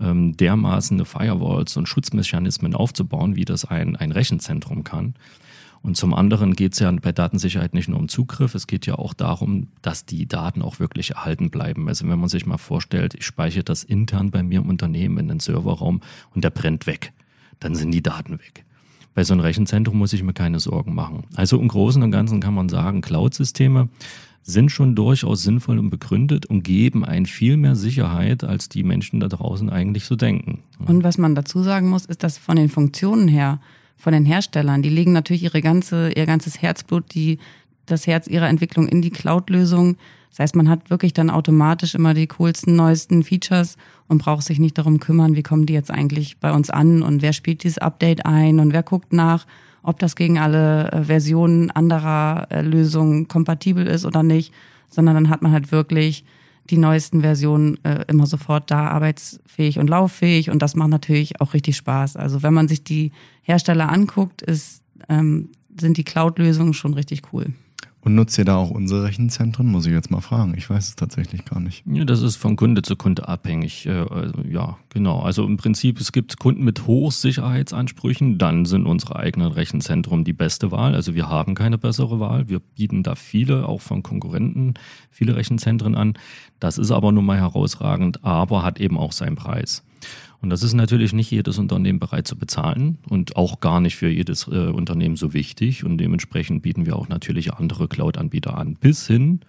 ähm, 0.00 0.36
dermaßen 0.36 1.02
Firewalls 1.06 1.78
und 1.78 1.88
Schutzmechanismen 1.88 2.74
aufzubauen, 2.74 3.36
wie 3.36 3.46
das 3.46 3.64
ein, 3.64 3.96
ein 3.96 4.12
Rechenzentrum 4.12 4.84
kann. 4.84 5.14
Und 5.82 5.96
zum 5.96 6.14
anderen 6.14 6.54
geht 6.54 6.72
es 6.72 6.78
ja 6.80 6.90
bei 6.90 7.12
Datensicherheit 7.12 7.74
nicht 7.74 7.88
nur 7.88 7.98
um 7.98 8.08
Zugriff, 8.08 8.54
es 8.54 8.66
geht 8.66 8.86
ja 8.86 8.96
auch 8.96 9.14
darum, 9.14 9.68
dass 9.82 10.04
die 10.04 10.26
Daten 10.26 10.62
auch 10.62 10.80
wirklich 10.80 11.12
erhalten 11.12 11.50
bleiben. 11.50 11.88
Also 11.88 12.08
wenn 12.08 12.18
man 12.18 12.28
sich 12.28 12.46
mal 12.46 12.58
vorstellt, 12.58 13.14
ich 13.14 13.24
speichere 13.24 13.64
das 13.64 13.84
intern 13.84 14.30
bei 14.30 14.42
mir 14.42 14.60
im 14.60 14.68
Unternehmen 14.68 15.18
in 15.18 15.28
den 15.28 15.40
Serverraum 15.40 16.00
und 16.34 16.44
der 16.44 16.50
brennt 16.50 16.86
weg, 16.86 17.12
dann 17.60 17.74
sind 17.74 17.92
die 17.92 18.02
Daten 18.02 18.32
weg. 18.32 18.64
Bei 19.14 19.24
so 19.24 19.32
einem 19.32 19.40
Rechenzentrum 19.40 19.96
muss 19.96 20.12
ich 20.12 20.22
mir 20.22 20.34
keine 20.34 20.60
Sorgen 20.60 20.94
machen. 20.94 21.24
Also 21.36 21.58
im 21.58 21.68
Großen 21.68 22.02
und 22.02 22.10
Ganzen 22.10 22.40
kann 22.40 22.54
man 22.54 22.68
sagen, 22.68 23.00
Cloud-Systeme 23.00 23.88
sind 24.42 24.70
schon 24.70 24.94
durchaus 24.94 25.42
sinnvoll 25.42 25.78
und 25.78 25.90
begründet 25.90 26.46
und 26.46 26.62
geben 26.62 27.04
ein 27.04 27.26
viel 27.26 27.56
mehr 27.56 27.74
Sicherheit, 27.74 28.44
als 28.44 28.68
die 28.68 28.84
Menschen 28.84 29.18
da 29.18 29.28
draußen 29.28 29.70
eigentlich 29.70 30.04
so 30.04 30.14
denken. 30.14 30.60
Und 30.86 31.02
was 31.02 31.18
man 31.18 31.34
dazu 31.34 31.62
sagen 31.62 31.88
muss, 31.88 32.04
ist, 32.04 32.22
dass 32.22 32.38
von 32.38 32.56
den 32.56 32.68
Funktionen 32.68 33.26
her, 33.26 33.60
von 33.96 34.12
den 34.12 34.24
Herstellern, 34.24 34.82
die 34.82 34.88
legen 34.88 35.12
natürlich 35.12 35.42
ihre 35.42 35.62
ganze, 35.62 36.12
ihr 36.12 36.26
ganzes 36.26 36.60
Herzblut, 36.60 37.14
die, 37.14 37.38
das 37.86 38.06
Herz 38.06 38.26
ihrer 38.26 38.48
Entwicklung 38.48 38.88
in 38.88 39.02
die 39.02 39.10
Cloud-Lösung. 39.10 39.96
Das 40.30 40.40
heißt, 40.40 40.56
man 40.56 40.68
hat 40.68 40.90
wirklich 40.90 41.14
dann 41.14 41.30
automatisch 41.30 41.94
immer 41.94 42.12
die 42.12 42.26
coolsten, 42.26 42.76
neuesten 42.76 43.22
Features 43.22 43.76
und 44.06 44.18
braucht 44.18 44.44
sich 44.44 44.58
nicht 44.58 44.76
darum 44.76 45.00
kümmern, 45.00 45.34
wie 45.34 45.42
kommen 45.42 45.66
die 45.66 45.72
jetzt 45.72 45.90
eigentlich 45.90 46.38
bei 46.38 46.52
uns 46.52 46.68
an 46.68 47.02
und 47.02 47.22
wer 47.22 47.32
spielt 47.32 47.62
dieses 47.64 47.78
Update 47.78 48.26
ein 48.26 48.60
und 48.60 48.72
wer 48.72 48.82
guckt 48.82 49.12
nach 49.12 49.46
ob 49.86 50.00
das 50.00 50.16
gegen 50.16 50.36
alle 50.36 50.90
äh, 50.90 51.04
Versionen 51.04 51.70
anderer 51.70 52.48
äh, 52.50 52.60
Lösungen 52.60 53.28
kompatibel 53.28 53.86
ist 53.86 54.04
oder 54.04 54.24
nicht, 54.24 54.52
sondern 54.88 55.14
dann 55.14 55.30
hat 55.30 55.42
man 55.42 55.52
halt 55.52 55.70
wirklich 55.70 56.24
die 56.70 56.78
neuesten 56.78 57.20
Versionen 57.22 57.82
äh, 57.84 58.04
immer 58.08 58.26
sofort 58.26 58.70
da 58.70 58.88
arbeitsfähig 58.88 59.78
und 59.78 59.88
lauffähig 59.88 60.50
und 60.50 60.60
das 60.60 60.74
macht 60.74 60.90
natürlich 60.90 61.40
auch 61.40 61.54
richtig 61.54 61.76
Spaß. 61.76 62.16
Also 62.16 62.42
wenn 62.42 62.54
man 62.54 62.68
sich 62.68 62.84
die 62.84 63.12
Hersteller 63.42 63.90
anguckt, 63.90 64.42
ist, 64.42 64.82
ähm, 65.08 65.50
sind 65.78 65.96
die 65.96 66.04
Cloud-Lösungen 66.04 66.74
schon 66.74 66.94
richtig 66.94 67.32
cool. 67.32 67.52
Und 68.06 68.14
nutzt 68.14 68.38
ihr 68.38 68.44
da 68.44 68.54
auch 68.54 68.70
unsere 68.70 69.02
Rechenzentren? 69.02 69.66
Muss 69.66 69.84
ich 69.84 69.92
jetzt 69.92 70.12
mal 70.12 70.20
fragen. 70.20 70.54
Ich 70.56 70.70
weiß 70.70 70.90
es 70.90 70.94
tatsächlich 70.94 71.44
gar 71.44 71.58
nicht. 71.58 71.82
Ja, 71.86 72.04
das 72.04 72.22
ist 72.22 72.36
von 72.36 72.54
Kunde 72.54 72.82
zu 72.82 72.94
Kunde 72.94 73.26
abhängig. 73.26 73.84
Äh, 73.86 74.06
also, 74.08 74.42
ja, 74.48 74.78
genau. 74.90 75.22
Also 75.22 75.44
im 75.44 75.56
Prinzip, 75.56 75.98
es 75.98 76.12
gibt 76.12 76.38
Kunden 76.38 76.62
mit 76.62 76.86
Hochsicherheitsansprüchen, 76.86 78.38
dann 78.38 78.64
sind 78.64 78.86
unsere 78.86 79.16
eigenen 79.16 79.50
Rechenzentren 79.50 80.22
die 80.22 80.34
beste 80.34 80.70
Wahl. 80.70 80.94
Also 80.94 81.16
wir 81.16 81.28
haben 81.28 81.56
keine 81.56 81.78
bessere 81.78 82.20
Wahl. 82.20 82.48
Wir 82.48 82.60
bieten 82.60 83.02
da 83.02 83.16
viele, 83.16 83.66
auch 83.66 83.80
von 83.80 84.04
Konkurrenten, 84.04 84.74
viele 85.10 85.34
Rechenzentren 85.34 85.96
an. 85.96 86.14
Das 86.60 86.78
ist 86.78 86.92
aber 86.92 87.10
nun 87.10 87.26
mal 87.26 87.38
herausragend, 87.38 88.24
aber 88.24 88.62
hat 88.62 88.78
eben 88.78 88.98
auch 88.98 89.10
seinen 89.10 89.34
Preis. 89.34 89.82
Und 90.46 90.50
das 90.50 90.62
ist 90.62 90.74
natürlich 90.74 91.12
nicht 91.12 91.32
jedes 91.32 91.58
Unternehmen 91.58 91.98
bereit 91.98 92.28
zu 92.28 92.36
bezahlen 92.36 92.98
und 93.08 93.34
auch 93.34 93.58
gar 93.58 93.80
nicht 93.80 93.96
für 93.96 94.08
jedes 94.08 94.46
äh, 94.46 94.68
Unternehmen 94.68 95.16
so 95.16 95.34
wichtig. 95.34 95.82
Und 95.82 95.98
dementsprechend 95.98 96.62
bieten 96.62 96.86
wir 96.86 96.94
auch 96.94 97.08
natürlich 97.08 97.54
andere 97.54 97.88
Cloud-Anbieter 97.88 98.56
an, 98.56 98.76
bis 98.76 99.08
hin 99.08 99.40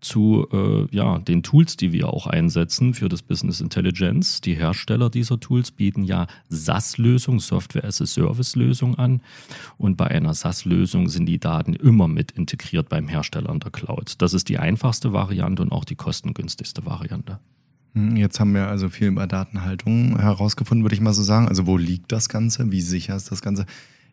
zu 0.00 0.48
äh, 0.50 0.96
ja, 0.96 1.18
den 1.18 1.42
Tools, 1.42 1.76
die 1.76 1.92
wir 1.92 2.08
auch 2.08 2.26
einsetzen 2.26 2.94
für 2.94 3.10
das 3.10 3.20
Business 3.20 3.60
Intelligence. 3.60 4.40
Die 4.40 4.54
Hersteller 4.54 5.10
dieser 5.10 5.38
Tools 5.38 5.72
bieten 5.72 6.04
ja 6.04 6.26
SaaS-Lösungen, 6.48 7.40
Software 7.40 7.84
as 7.84 8.00
a 8.00 8.06
Service-Lösungen 8.06 8.94
an. 8.94 9.20
Und 9.76 9.98
bei 9.98 10.06
einer 10.06 10.32
SaaS-Lösung 10.32 11.10
sind 11.10 11.26
die 11.26 11.38
Daten 11.38 11.74
immer 11.74 12.08
mit 12.08 12.30
integriert 12.30 12.88
beim 12.88 13.08
Hersteller 13.08 13.52
in 13.52 13.60
der 13.60 13.72
Cloud. 13.72 14.14
Das 14.22 14.32
ist 14.32 14.48
die 14.48 14.58
einfachste 14.58 15.12
Variante 15.12 15.60
und 15.60 15.70
auch 15.70 15.84
die 15.84 15.96
kostengünstigste 15.96 16.86
Variante. 16.86 17.40
Hm, 17.96 18.14
jetzt 18.16 18.38
haben 18.38 18.54
wir 18.54 18.68
also 18.68 18.90
viel 18.90 19.08
über 19.08 19.26
Datenhaltung 19.26 20.20
herausgefunden, 20.20 20.84
würde 20.84 20.94
ich 20.94 21.00
mal 21.00 21.14
so 21.14 21.22
sagen. 21.22 21.48
Also 21.48 21.66
wo 21.66 21.78
liegt 21.78 22.12
das 22.12 22.28
Ganze? 22.28 22.70
Wie 22.70 22.82
sicher 22.82 23.16
ist 23.16 23.32
das 23.32 23.40
Ganze? 23.40 23.64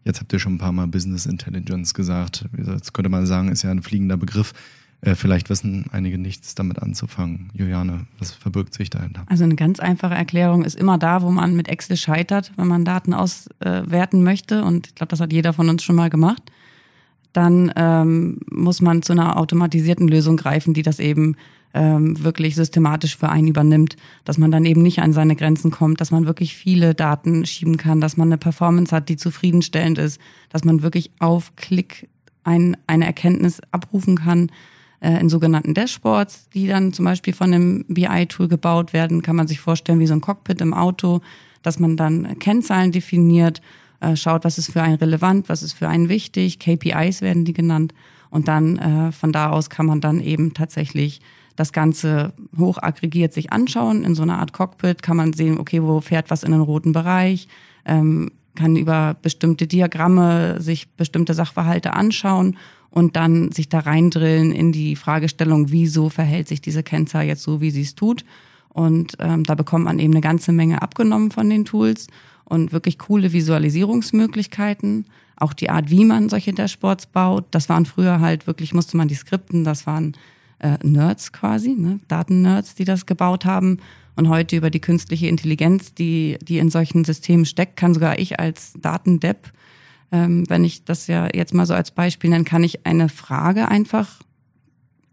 Jetzt 0.05 0.21
habt 0.21 0.31
ihr 0.31 0.39
schon 0.39 0.55
ein 0.55 0.57
paar 0.57 0.71
Mal 0.71 0.87
Business 0.87 1.25
Intelligence 1.25 1.93
gesagt. 1.93 2.45
Jetzt 2.57 2.93
könnte 2.93 3.09
man 3.09 3.25
sagen, 3.25 3.49
ist 3.49 3.63
ja 3.63 3.71
ein 3.71 3.83
fliegender 3.83 4.15
Begriff. 4.15 4.53
Äh, 5.01 5.15
vielleicht 5.15 5.49
wissen 5.49 5.85
einige 5.91 6.17
nichts 6.17 6.55
damit 6.55 6.81
anzufangen. 6.81 7.49
Juliane, 7.53 8.07
was 8.19 8.31
verbirgt 8.31 8.73
sich 8.73 8.89
dahinter? 8.89 9.23
Also 9.27 9.43
eine 9.43 9.55
ganz 9.55 9.81
einfache 9.81 10.15
Erklärung 10.15 10.63
ist 10.63 10.75
immer 10.75 10.97
da, 10.97 11.21
wo 11.21 11.29
man 11.29 11.53
mit 11.53 11.67
Excel 11.67 11.97
scheitert, 11.97 12.53
wenn 12.55 12.67
man 12.67 12.85
Daten 12.85 13.13
auswerten 13.13 14.23
möchte. 14.23 14.63
Und 14.63 14.87
ich 14.87 14.95
glaube, 14.95 15.09
das 15.09 15.19
hat 15.19 15.33
jeder 15.33 15.51
von 15.51 15.67
uns 15.67 15.83
schon 15.83 15.97
mal 15.97 16.09
gemacht. 16.09 16.41
Dann 17.33 17.73
ähm, 17.75 18.39
muss 18.49 18.79
man 18.79 19.01
zu 19.01 19.11
einer 19.11 19.35
automatisierten 19.35 20.07
Lösung 20.07 20.37
greifen, 20.37 20.73
die 20.73 20.83
das 20.83 20.99
eben 20.99 21.35
ähm, 21.73 22.23
wirklich 22.23 22.55
systematisch 22.55 23.17
für 23.17 23.29
einen 23.29 23.47
übernimmt, 23.47 23.95
dass 24.25 24.37
man 24.37 24.51
dann 24.51 24.65
eben 24.65 24.81
nicht 24.81 24.99
an 24.99 25.13
seine 25.13 25.35
Grenzen 25.35 25.71
kommt, 25.71 26.01
dass 26.01 26.11
man 26.11 26.25
wirklich 26.25 26.55
viele 26.55 26.93
Daten 26.93 27.45
schieben 27.45 27.77
kann, 27.77 27.99
dass 27.99 28.15
man 28.15 28.27
eine 28.27 28.37
Performance 28.37 28.95
hat, 28.95 29.09
die 29.09 29.17
zufriedenstellend 29.17 29.97
ist, 29.97 30.19
dass 30.49 30.63
man 30.63 30.83
wirklich 30.83 31.11
auf 31.19 31.55
Klick 31.55 32.07
ein, 32.43 32.77
eine 32.87 33.05
Erkenntnis 33.05 33.61
abrufen 33.71 34.17
kann 34.17 34.51
äh, 34.99 35.19
in 35.19 35.29
sogenannten 35.29 35.73
Dashboards, 35.73 36.49
die 36.49 36.67
dann 36.67 36.93
zum 36.93 37.05
Beispiel 37.05 37.33
von 37.33 37.53
einem 37.53 37.85
BI-Tool 37.87 38.47
gebaut 38.47 38.93
werden, 38.93 39.21
kann 39.21 39.35
man 39.35 39.47
sich 39.47 39.59
vorstellen 39.59 39.99
wie 39.99 40.07
so 40.07 40.13
ein 40.13 40.21
Cockpit 40.21 40.61
im 40.61 40.73
Auto, 40.73 41.21
dass 41.63 41.79
man 41.79 41.97
dann 41.97 42.37
Kennzahlen 42.39 42.91
definiert, 42.91 43.61
äh, 43.99 44.15
schaut, 44.15 44.43
was 44.43 44.57
ist 44.57 44.71
für 44.71 44.81
einen 44.81 44.95
relevant, 44.95 45.49
was 45.49 45.63
ist 45.63 45.73
für 45.73 45.87
einen 45.87 46.09
wichtig, 46.09 46.59
KPIs 46.59 47.21
werden 47.21 47.45
die 47.45 47.53
genannt. 47.53 47.93
Und 48.29 48.47
dann 48.47 48.77
äh, 48.77 49.11
von 49.11 49.31
da 49.31 49.49
aus 49.49 49.69
kann 49.69 49.85
man 49.85 50.01
dann 50.01 50.19
eben 50.19 50.53
tatsächlich 50.53 51.21
das 51.55 51.71
Ganze 51.71 52.33
hoch 52.57 52.77
aggregiert 52.81 53.33
sich 53.33 53.51
anschauen. 53.51 54.03
In 54.03 54.15
so 54.15 54.23
einer 54.23 54.39
Art 54.39 54.53
Cockpit 54.53 55.03
kann 55.03 55.17
man 55.17 55.33
sehen, 55.33 55.59
okay, 55.59 55.81
wo 55.83 56.01
fährt 56.01 56.29
was 56.29 56.43
in 56.43 56.51
den 56.51 56.61
roten 56.61 56.91
Bereich, 56.91 57.47
ähm, 57.85 58.31
kann 58.55 58.75
über 58.75 59.15
bestimmte 59.21 59.67
Diagramme 59.67 60.61
sich 60.61 60.89
bestimmte 60.91 61.33
Sachverhalte 61.33 61.93
anschauen 61.93 62.57
und 62.89 63.15
dann 63.15 63.51
sich 63.51 63.69
da 63.69 63.79
reindrillen 63.79 64.51
in 64.51 64.71
die 64.71 64.95
Fragestellung, 64.95 65.71
wieso 65.71 66.09
verhält 66.09 66.47
sich 66.47 66.61
diese 66.61 66.83
Kennzahl 66.83 67.25
jetzt 67.25 67.41
so, 67.41 67.61
wie 67.61 67.71
sie 67.71 67.81
es 67.81 67.95
tut. 67.95 68.23
Und 68.69 69.15
ähm, 69.19 69.43
da 69.43 69.55
bekommt 69.55 69.85
man 69.85 69.99
eben 69.99 70.13
eine 70.13 70.21
ganze 70.21 70.51
Menge 70.51 70.81
abgenommen 70.81 71.31
von 71.31 71.49
den 71.49 71.65
Tools 71.65 72.07
und 72.45 72.71
wirklich 72.71 72.99
coole 72.99 73.33
Visualisierungsmöglichkeiten. 73.33 75.05
Auch 75.35 75.53
die 75.53 75.69
Art, 75.69 75.89
wie 75.89 76.05
man 76.05 76.29
solche 76.29 76.53
Dashboards 76.53 77.07
baut, 77.07 77.45
das 77.51 77.69
waren 77.69 77.85
früher 77.85 78.19
halt 78.19 78.45
wirklich, 78.45 78.73
musste 78.73 78.97
man 78.97 79.07
die 79.07 79.15
Skripten, 79.15 79.63
das 79.63 79.87
waren 79.87 80.15
äh, 80.63 80.77
Nerds 80.81 81.31
quasi, 81.31 81.75
ne? 81.75 81.99
Daten-Nerds, 82.07 82.75
die 82.75 82.85
das 82.85 83.05
gebaut 83.05 83.45
haben. 83.45 83.77
Und 84.15 84.29
heute 84.29 84.55
über 84.55 84.69
die 84.69 84.79
künstliche 84.79 85.27
Intelligenz, 85.27 85.93
die, 85.93 86.37
die 86.41 86.59
in 86.59 86.69
solchen 86.69 87.03
Systemen 87.03 87.45
steckt, 87.45 87.77
kann 87.77 87.93
sogar 87.93 88.19
ich 88.19 88.39
als 88.39 88.73
Datendepp, 88.79 89.51
ähm, 90.11 90.47
wenn 90.49 90.63
ich 90.63 90.85
das 90.85 91.07
ja 91.07 91.27
jetzt 91.33 91.53
mal 91.53 91.65
so 91.65 91.73
als 91.73 91.91
Beispiel 91.91 92.29
nenne, 92.29 92.43
kann 92.43 92.63
ich 92.63 92.85
eine 92.85 93.09
Frage 93.09 93.67
einfach 93.67 94.19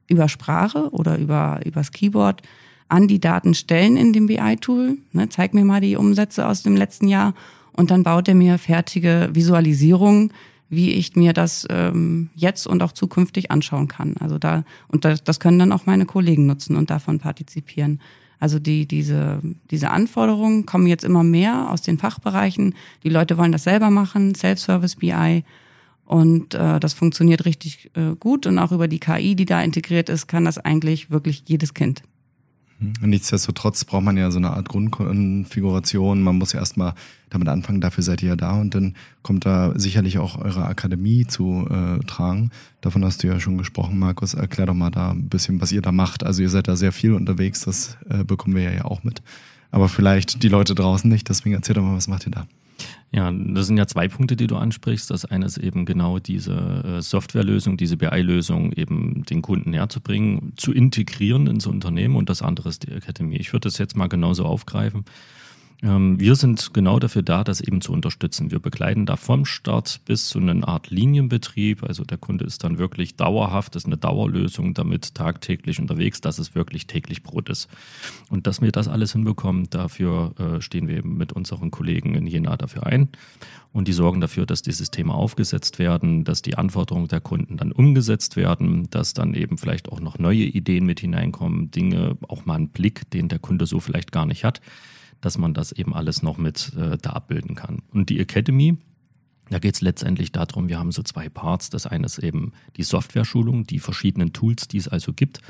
über 0.08 0.28
Sprache 0.28 0.90
oder 0.90 1.16
über 1.16 1.60
übers 1.64 1.92
Keyboard 1.92 2.42
an 2.88 3.08
die 3.08 3.20
Daten 3.20 3.54
stellen 3.54 3.96
in 3.96 4.12
dem 4.12 4.26
BI-Tool. 4.26 4.98
Ne, 5.12 5.28
zeig 5.30 5.54
mir 5.54 5.64
mal 5.64 5.80
die 5.80 5.96
Umsätze 5.96 6.46
aus 6.46 6.62
dem 6.62 6.76
letzten 6.76 7.08
Jahr 7.08 7.34
und 7.72 7.90
dann 7.90 8.02
baut 8.02 8.28
er 8.28 8.34
mir 8.34 8.58
fertige 8.58 9.30
Visualisierungen, 9.32 10.32
wie 10.70 10.92
ich 10.92 11.16
mir 11.16 11.32
das 11.32 11.66
ähm, 11.68 12.30
jetzt 12.34 12.66
und 12.66 12.82
auch 12.82 12.92
zukünftig 12.92 13.50
anschauen 13.50 13.88
kann. 13.88 14.16
Also 14.18 14.38
da 14.38 14.64
und 14.88 15.04
das, 15.04 15.22
das 15.22 15.40
können 15.40 15.58
dann 15.58 15.72
auch 15.72 15.84
meine 15.84 16.06
Kollegen 16.06 16.46
nutzen 16.46 16.76
und 16.76 16.90
davon 16.90 17.18
partizipieren. 17.18 18.00
Also 18.38 18.58
die, 18.58 18.86
diese, 18.86 19.40
diese 19.70 19.90
Anforderungen 19.90 20.64
kommen 20.64 20.86
jetzt 20.86 21.04
immer 21.04 21.22
mehr 21.22 21.70
aus 21.70 21.82
den 21.82 21.98
Fachbereichen. 21.98 22.74
Die 23.04 23.10
Leute 23.10 23.36
wollen 23.36 23.52
das 23.52 23.64
selber 23.64 23.90
machen, 23.90 24.34
Self-Service 24.34 24.96
BI. 24.96 25.44
Und 26.06 26.54
äh, 26.54 26.80
das 26.80 26.94
funktioniert 26.94 27.44
richtig 27.44 27.90
äh, 27.94 28.16
gut. 28.18 28.46
Und 28.46 28.58
auch 28.58 28.72
über 28.72 28.88
die 28.88 28.98
KI, 28.98 29.36
die 29.36 29.44
da 29.44 29.62
integriert 29.62 30.08
ist, 30.08 30.26
kann 30.26 30.46
das 30.46 30.56
eigentlich 30.58 31.10
wirklich 31.10 31.44
jedes 31.46 31.74
Kind. 31.74 32.02
Mhm. 32.80 33.10
Nichtsdestotrotz 33.10 33.84
braucht 33.84 34.04
man 34.04 34.16
ja 34.16 34.30
so 34.30 34.38
eine 34.38 34.50
Art 34.50 34.68
Grundkonfiguration. 34.68 36.22
Man 36.22 36.38
muss 36.38 36.52
ja 36.52 36.60
erstmal 36.60 36.94
damit 37.28 37.48
anfangen, 37.48 37.80
dafür 37.80 38.02
seid 38.02 38.22
ihr 38.22 38.30
ja 38.30 38.36
da 38.36 38.60
und 38.60 38.74
dann 38.74 38.94
kommt 39.22 39.46
da 39.46 39.72
sicherlich 39.78 40.18
auch 40.18 40.38
eure 40.38 40.64
Akademie 40.64 41.26
zu 41.26 41.68
äh, 41.70 42.04
tragen. 42.04 42.50
Davon 42.80 43.04
hast 43.04 43.22
du 43.22 43.28
ja 43.28 43.38
schon 43.38 43.58
gesprochen, 43.58 43.98
Markus. 43.98 44.34
Erklär 44.34 44.66
doch 44.66 44.74
mal 44.74 44.90
da 44.90 45.12
ein 45.12 45.28
bisschen, 45.28 45.60
was 45.60 45.70
ihr 45.70 45.82
da 45.82 45.92
macht. 45.92 46.24
Also 46.24 46.42
ihr 46.42 46.48
seid 46.48 46.66
da 46.66 46.74
sehr 46.74 46.92
viel 46.92 47.12
unterwegs, 47.12 47.60
das 47.60 47.96
äh, 48.08 48.24
bekommen 48.24 48.56
wir 48.56 48.72
ja 48.72 48.84
auch 48.84 49.04
mit. 49.04 49.22
Aber 49.70 49.88
vielleicht 49.88 50.42
die 50.42 50.48
Leute 50.48 50.74
draußen 50.74 51.08
nicht, 51.08 51.28
deswegen 51.28 51.54
erzähl 51.54 51.74
doch 51.74 51.82
mal, 51.82 51.94
was 51.94 52.08
macht 52.08 52.26
ihr 52.26 52.32
da? 52.32 52.46
Ja, 53.12 53.32
das 53.32 53.66
sind 53.66 53.76
ja 53.76 53.88
zwei 53.88 54.06
Punkte, 54.06 54.36
die 54.36 54.46
du 54.46 54.56
ansprichst. 54.56 55.10
Das 55.10 55.24
eine 55.24 55.44
ist 55.44 55.58
eben 55.58 55.84
genau 55.84 56.20
diese 56.20 56.52
äh, 56.98 57.02
Softwarelösung, 57.02 57.76
diese 57.76 57.96
BI-Lösung 57.96 58.72
eben 58.72 59.24
den 59.24 59.42
Kunden 59.42 59.70
näher 59.70 59.88
zu 59.88 60.00
bringen, 60.00 60.52
zu 60.56 60.72
integrieren 60.72 61.48
ins 61.48 61.66
Unternehmen 61.66 62.14
und 62.14 62.28
das 62.28 62.40
andere 62.40 62.68
ist 62.68 62.86
die 62.86 62.92
Akademie. 62.92 63.36
Ich 63.36 63.52
würde 63.52 63.68
das 63.68 63.78
jetzt 63.78 63.96
mal 63.96 64.06
genauso 64.06 64.44
aufgreifen. 64.44 65.04
Ähm, 65.82 66.20
wir 66.20 66.34
sind 66.34 66.74
genau 66.74 66.98
dafür 66.98 67.22
da, 67.22 67.42
das 67.42 67.60
eben 67.60 67.80
zu 67.80 67.92
unterstützen. 67.92 68.50
Wir 68.50 68.58
begleiten 68.58 69.06
da 69.06 69.16
vom 69.16 69.46
Start 69.46 70.00
bis 70.04 70.28
zu 70.28 70.38
einer 70.38 70.68
Art 70.68 70.90
Linienbetrieb. 70.90 71.82
Also 71.82 72.04
der 72.04 72.18
Kunde 72.18 72.44
ist 72.44 72.64
dann 72.64 72.78
wirklich 72.78 73.16
dauerhaft, 73.16 73.76
ist 73.76 73.86
eine 73.86 73.96
Dauerlösung, 73.96 74.74
damit 74.74 75.14
tagtäglich 75.14 75.80
unterwegs, 75.80 76.20
dass 76.20 76.38
es 76.38 76.54
wirklich 76.54 76.86
täglich 76.86 77.22
Brot 77.22 77.48
ist. 77.48 77.68
Und 78.28 78.46
dass 78.46 78.60
wir 78.60 78.72
das 78.72 78.88
alles 78.88 79.12
hinbekommen, 79.12 79.70
dafür 79.70 80.34
äh, 80.38 80.60
stehen 80.60 80.88
wir 80.88 80.98
eben 80.98 81.16
mit 81.16 81.32
unseren 81.32 81.70
Kollegen 81.70 82.14
in 82.14 82.26
Jena 82.26 82.56
dafür 82.56 82.86
ein. 82.86 83.08
Und 83.72 83.86
die 83.86 83.92
sorgen 83.92 84.20
dafür, 84.20 84.46
dass 84.46 84.62
die 84.62 84.72
Systeme 84.72 85.14
aufgesetzt 85.14 85.78
werden, 85.78 86.24
dass 86.24 86.42
die 86.42 86.58
Anforderungen 86.58 87.06
der 87.06 87.20
Kunden 87.20 87.56
dann 87.56 87.70
umgesetzt 87.70 88.36
werden, 88.36 88.90
dass 88.90 89.14
dann 89.14 89.32
eben 89.32 89.58
vielleicht 89.58 89.90
auch 89.90 90.00
noch 90.00 90.18
neue 90.18 90.42
Ideen 90.42 90.84
mit 90.84 90.98
hineinkommen, 90.98 91.70
Dinge, 91.70 92.16
auch 92.28 92.44
mal 92.46 92.56
einen 92.56 92.70
Blick, 92.70 93.08
den 93.12 93.28
der 93.28 93.38
Kunde 93.38 93.66
so 93.66 93.78
vielleicht 93.78 94.10
gar 94.10 94.26
nicht 94.26 94.44
hat 94.44 94.60
dass 95.20 95.38
man 95.38 95.54
das 95.54 95.72
eben 95.72 95.94
alles 95.94 96.22
noch 96.22 96.38
mit 96.38 96.72
äh, 96.76 96.96
da 96.98 97.10
abbilden 97.10 97.54
kann. 97.54 97.82
Und 97.92 98.08
die 98.10 98.20
Academy, 98.20 98.76
da 99.50 99.58
geht 99.58 99.74
es 99.74 99.80
letztendlich 99.80 100.32
darum, 100.32 100.68
wir 100.68 100.78
haben 100.78 100.92
so 100.92 101.02
zwei 101.02 101.28
Parts. 101.28 101.70
Das 101.70 101.86
eine 101.86 102.06
ist 102.06 102.18
eben 102.18 102.52
die 102.76 102.82
Software-Schulung, 102.82 103.66
die 103.66 103.80
verschiedenen 103.80 104.32
Tools, 104.32 104.68
die 104.68 104.78
es 104.78 104.88
also 104.88 105.12
gibt, 105.12 105.40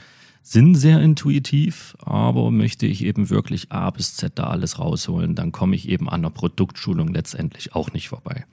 sind 0.43 0.75
sehr 0.75 1.00
intuitiv, 1.03 1.97
aber 2.00 2.50
möchte 2.50 2.87
ich 2.87 3.05
eben 3.05 3.29
wirklich 3.29 3.71
A 3.73 3.91
bis 3.91 4.17
Z 4.17 4.39
da 4.39 4.45
alles 4.45 4.79
rausholen, 4.79 5.35
dann 5.35 5.53
komme 5.53 5.77
ich 5.77 5.89
eben 5.89 6.09
an 6.09 6.23
der 6.23 6.31
Produktschulung 6.31 7.09
letztendlich 7.09 7.75
auch 7.75 7.93
nicht 7.93 8.09
vorbei. 8.09 8.47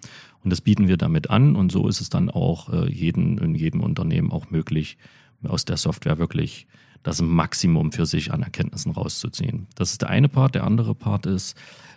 Und 0.43 0.49
das 0.49 0.61
bieten 0.61 0.87
wir 0.87 0.97
damit 0.97 1.29
an 1.29 1.55
und 1.55 1.71
so 1.71 1.87
ist 1.87 2.01
es 2.01 2.09
dann 2.09 2.29
auch 2.29 2.71
äh, 2.71 2.91
jeden, 2.91 3.37
in 3.37 3.55
jedem 3.55 3.81
Unternehmen 3.81 4.31
auch 4.31 4.49
möglich, 4.49 4.97
aus 5.43 5.65
der 5.65 5.77
Software 5.77 6.17
wirklich 6.17 6.67
das 7.03 7.21
Maximum 7.21 7.91
für 7.91 8.05
sich 8.05 8.33
an 8.33 8.43
Erkenntnissen 8.43 8.91
rauszuziehen. 8.91 9.67
Das 9.75 9.91
ist 9.91 10.01
der 10.01 10.09
eine 10.09 10.29
Part. 10.29 10.55
Der 10.55 10.63
andere 10.63 10.95
Part 10.95 11.25
ist 11.25 11.55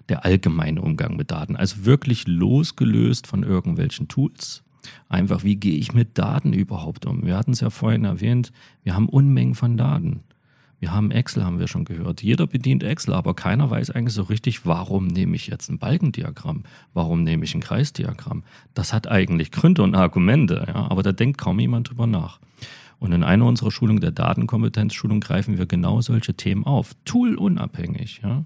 der 0.09 0.25
allgemeine 0.25 0.83
Umgang 0.83 1.17
mit 1.17 1.31
Daten. 1.31 1.57
Also 1.57 1.85
wirklich 1.85 2.27
losgelöst 2.27 3.27
von 3.27 3.43
irgendwelchen 3.43 4.09
Tools. 4.09 4.63
Einfach, 5.09 5.45
wie 5.45 5.57
gehe 5.57 5.77
ich 5.77 5.93
mit 5.93 6.17
Daten 6.19 6.53
überhaupt 6.53 7.07
um? 7.07 7.25
Wir 7.25 7.37
hatten 7.37 7.53
es 7.53 7.61
ja 7.61 7.71
vorhin 7.71 8.05
erwähnt, 8.05 8.53
wir 8.83 8.95
haben 8.95 9.09
Unmengen 9.09 9.55
von 9.55 9.77
Daten. 9.77 10.21
Wir 10.79 10.95
haben 10.95 11.11
Excel, 11.11 11.45
haben 11.45 11.59
wir 11.59 11.69
schon 11.69 11.85
gehört. 11.85 12.23
Jeder 12.23 12.47
bedient 12.47 12.83
Excel, 12.83 13.13
aber 13.13 13.35
keiner 13.35 13.69
weiß 13.69 13.91
eigentlich 13.91 14.15
so 14.15 14.23
richtig, 14.23 14.65
warum 14.65 15.09
nehme 15.09 15.37
ich 15.37 15.49
jetzt 15.49 15.69
ein 15.69 15.79
Balkendiagramm? 15.79 16.63
Warum 16.95 17.23
nehme 17.23 17.45
ich 17.45 17.55
ein 17.55 17.61
Kreisdiagramm? 17.61 18.45
Das 18.73 18.95
hat 18.95 19.07
eigentlich 19.07 19.51
Gründe 19.51 19.83
und 19.83 19.95
Argumente, 19.95 20.65
ja, 20.69 20.91
aber 20.91 21.03
da 21.03 21.13
denkt 21.13 21.37
kaum 21.37 21.61
jemand 21.61 21.91
drüber 21.91 22.07
nach. 22.07 22.41
Und 23.01 23.13
in 23.13 23.25
einer 23.25 23.47
unserer 23.47 23.71
Schulungen, 23.71 24.01
der 24.01 24.13
Datenkompetenzschulung, 24.13 25.21
greifen 25.21 25.59
wir 25.59 25.67
genau 25.67 26.03
solche 26.03 26.35
Themen 26.35 26.65
auf, 26.65 26.95
toolunabhängig, 27.05 28.21
ja. 28.23 28.45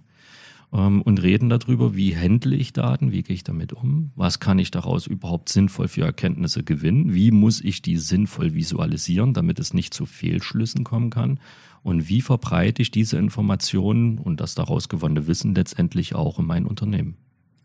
Ähm, 0.73 1.02
und 1.02 1.23
reden 1.23 1.49
darüber, 1.49 1.96
wie 1.96 2.16
handle 2.16 2.54
ich 2.56 2.73
Daten, 2.73 3.12
wie 3.12 3.23
gehe 3.23 3.34
ich 3.34 3.44
damit 3.44 3.73
um, 3.73 4.12
was 4.14 4.40
kann 4.40 4.58
ich 4.58 4.70
daraus 4.70 5.06
überhaupt 5.06 5.49
sinnvoll 5.49 5.88
für 5.88 6.02
Erkenntnisse 6.02 6.62
gewinnen, 6.62 7.14
wie 7.14 7.32
muss 7.32 7.61
ich 7.61 7.82
die 7.82 7.96
sinnvoll 7.96 8.54
visualisieren, 8.54 9.34
damit 9.34 9.58
es 9.58 9.75
nicht 9.75 9.92
zu 9.92 10.06
Fehlschlüssen 10.06 10.84
kommen 10.84 11.11
kann 11.11 11.40
und 11.82 12.08
wie 12.08 12.20
verbreite 12.20 12.80
ich 12.80 12.90
diese 12.90 13.18
Informationen 13.18 14.18
und 14.18 14.40
das 14.40 14.54
daraus 14.54 14.88
gewonnene 14.88 15.26
Wissen 15.26 15.54
letztendlich 15.54 16.14
auch 16.14 16.38
in 16.38 16.46
mein 16.46 16.64
Unternehmen. 16.64 17.16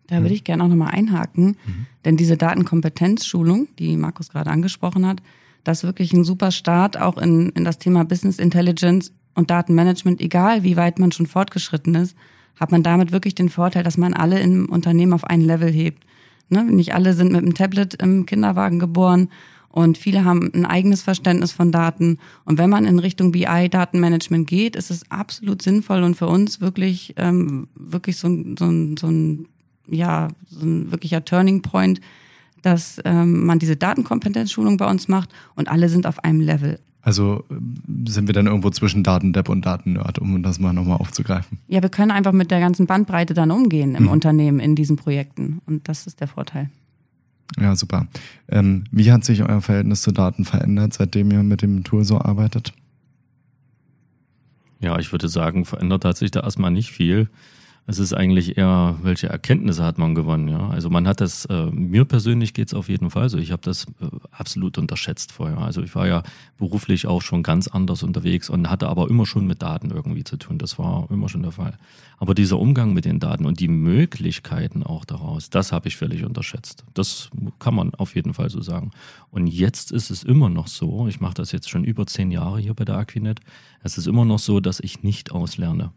Da 0.07 0.21
würde 0.21 0.33
ich 0.33 0.43
gerne 0.43 0.63
auch 0.63 0.67
nochmal 0.67 0.91
einhaken, 0.91 1.55
mhm. 1.65 1.85
denn 2.03 2.17
diese 2.17 2.35
Datenkompetenzschulung, 2.35 3.67
die 3.77 3.95
Markus 3.95 4.29
gerade 4.29 4.49
angesprochen 4.49 5.05
hat, 5.05 5.21
das 5.63 5.79
ist 5.79 5.83
wirklich 5.83 6.13
ein 6.13 6.23
super 6.23 6.51
Start 6.51 6.99
auch 6.99 7.17
in, 7.17 7.49
in 7.49 7.63
das 7.63 7.77
Thema 7.77 8.05
Business 8.05 8.39
Intelligence 8.39 9.11
und 9.35 9.49
Datenmanagement, 9.49 10.21
egal 10.21 10.63
wie 10.63 10.77
weit 10.77 10.99
man 10.99 11.11
schon 11.11 11.27
fortgeschritten 11.27 11.95
ist, 11.95 12.15
hat 12.59 12.71
man 12.71 12.83
damit 12.83 13.11
wirklich 13.11 13.35
den 13.35 13.49
Vorteil, 13.49 13.83
dass 13.83 13.97
man 13.97 14.13
alle 14.13 14.39
im 14.39 14.67
Unternehmen 14.67 15.13
auf 15.13 15.23
ein 15.23 15.41
Level 15.41 15.71
hebt. 15.71 16.03
Ne? 16.49 16.63
Nicht 16.63 16.93
alle 16.93 17.13
sind 17.13 17.31
mit 17.31 17.41
einem 17.41 17.53
Tablet 17.53 17.95
im 17.95 18.25
Kinderwagen 18.25 18.79
geboren 18.79 19.29
und 19.69 19.97
viele 19.97 20.25
haben 20.25 20.51
ein 20.53 20.65
eigenes 20.65 21.03
Verständnis 21.03 21.51
von 21.51 21.71
Daten. 21.71 22.17
Und 22.43 22.57
wenn 22.57 22.69
man 22.69 22.85
in 22.85 22.99
Richtung 22.99 23.31
BI-Datenmanagement 23.31 24.47
geht, 24.47 24.75
ist 24.75 24.89
es 24.89 25.09
absolut 25.11 25.61
sinnvoll 25.61 26.03
und 26.03 26.15
für 26.15 26.27
uns 26.27 26.59
wirklich, 26.59 27.13
ähm, 27.17 27.67
wirklich 27.75 28.17
so, 28.17 28.27
ein 28.27 28.57
so, 28.57 28.65
ein 28.65 28.97
so 28.97 29.07
ein, 29.07 29.47
ja, 29.87 30.29
so 30.47 30.65
ein 30.65 30.91
wirklicher 30.91 31.23
Turning 31.23 31.61
Point, 31.61 32.01
dass 32.61 32.99
ähm, 33.05 33.45
man 33.45 33.59
diese 33.59 33.75
Datenkompetenzschulung 33.75 34.77
bei 34.77 34.89
uns 34.89 35.07
macht 35.07 35.29
und 35.55 35.69
alle 35.69 35.89
sind 35.89 36.05
auf 36.05 36.23
einem 36.23 36.41
Level. 36.41 36.79
Also 37.01 37.43
ähm, 37.49 37.75
sind 38.07 38.27
wir 38.27 38.33
dann 38.33 38.47
irgendwo 38.47 38.69
zwischen 38.69 39.03
Datendepp 39.03 39.49
und 39.49 39.65
Datennerd, 39.65 40.19
um 40.19 40.43
das 40.43 40.59
mal 40.59 40.73
nochmal 40.73 40.97
aufzugreifen? 40.97 41.59
Ja, 41.67 41.81
wir 41.81 41.89
können 41.89 42.11
einfach 42.11 42.33
mit 42.33 42.51
der 42.51 42.59
ganzen 42.59 42.85
Bandbreite 42.85 43.33
dann 43.33 43.51
umgehen 43.51 43.95
im 43.95 44.03
mhm. 44.03 44.09
Unternehmen 44.09 44.59
in 44.59 44.75
diesen 44.75 44.95
Projekten 44.95 45.61
und 45.65 45.87
das 45.87 46.07
ist 46.07 46.19
der 46.19 46.27
Vorteil. 46.27 46.69
Ja, 47.59 47.75
super. 47.75 48.07
Ähm, 48.47 48.83
wie 48.91 49.11
hat 49.11 49.23
sich 49.23 49.41
euer 49.41 49.61
Verhältnis 49.61 50.01
zu 50.01 50.11
Daten 50.11 50.45
verändert, 50.45 50.93
seitdem 50.93 51.31
ihr 51.31 51.43
mit 51.43 51.61
dem 51.61 51.83
Tool 51.83 52.03
so 52.03 52.19
arbeitet? 52.19 52.73
Ja, 54.81 54.97
ich 54.99 55.11
würde 55.11 55.27
sagen, 55.27 55.65
verändert 55.65 56.05
hat 56.05 56.17
sich 56.17 56.31
da 56.31 56.41
erstmal 56.41 56.71
nicht 56.71 56.91
viel. 56.91 57.27
Es 57.89 57.97
ist 57.97 58.13
eigentlich 58.13 58.55
eher, 58.55 58.99
welche 59.01 59.29
Erkenntnisse 59.29 59.83
hat 59.83 59.97
man 59.97 60.13
gewonnen. 60.13 60.47
Ja? 60.47 60.69
Also 60.69 60.91
man 60.91 61.07
hat 61.07 61.21
das, 61.21 61.45
äh, 61.45 61.71
mir 61.71 62.05
persönlich 62.05 62.53
geht 62.53 62.67
es 62.67 62.75
auf 62.75 62.87
jeden 62.87 63.09
Fall 63.09 63.29
so. 63.29 63.39
Ich 63.39 63.51
habe 63.51 63.63
das 63.63 63.85
äh, 63.99 64.05
absolut 64.29 64.77
unterschätzt 64.77 65.31
vorher. 65.31 65.57
Also 65.57 65.81
ich 65.81 65.95
war 65.95 66.07
ja 66.07 66.21
beruflich 66.59 67.07
auch 67.07 67.23
schon 67.23 67.41
ganz 67.41 67.67
anders 67.67 68.03
unterwegs 68.03 68.51
und 68.51 68.69
hatte 68.69 68.89
aber 68.89 69.09
immer 69.09 69.25
schon 69.25 69.47
mit 69.47 69.63
Daten 69.63 69.89
irgendwie 69.89 70.23
zu 70.23 70.37
tun. 70.37 70.59
Das 70.59 70.77
war 70.77 71.07
immer 71.09 71.29
schon 71.29 71.41
der 71.41 71.51
Fall. 71.51 71.79
Aber 72.19 72.35
dieser 72.35 72.59
Umgang 72.59 72.93
mit 72.93 73.05
den 73.05 73.19
Daten 73.19 73.47
und 73.47 73.59
die 73.59 73.67
Möglichkeiten 73.67 74.83
auch 74.83 75.03
daraus, 75.03 75.49
das 75.49 75.71
habe 75.71 75.87
ich 75.87 75.97
völlig 75.97 76.23
unterschätzt. 76.23 76.85
Das 76.93 77.31
kann 77.57 77.73
man 77.73 77.95
auf 77.95 78.13
jeden 78.13 78.35
Fall 78.35 78.51
so 78.51 78.61
sagen. 78.61 78.91
Und 79.31 79.47
jetzt 79.47 79.91
ist 79.91 80.11
es 80.11 80.21
immer 80.21 80.49
noch 80.49 80.67
so, 80.67 81.07
ich 81.07 81.21
mache 81.21 81.33
das 81.33 81.51
jetzt 81.51 81.71
schon 81.71 81.83
über 81.83 82.05
zehn 82.05 82.29
Jahre 82.29 82.59
hier 82.59 82.75
bei 82.75 82.85
der 82.85 82.97
Aquinet, 82.97 83.39
es 83.81 83.97
ist 83.97 84.05
immer 84.05 84.25
noch 84.25 84.37
so, 84.37 84.59
dass 84.59 84.79
ich 84.79 85.01
nicht 85.01 85.31
auslerne. 85.31 85.91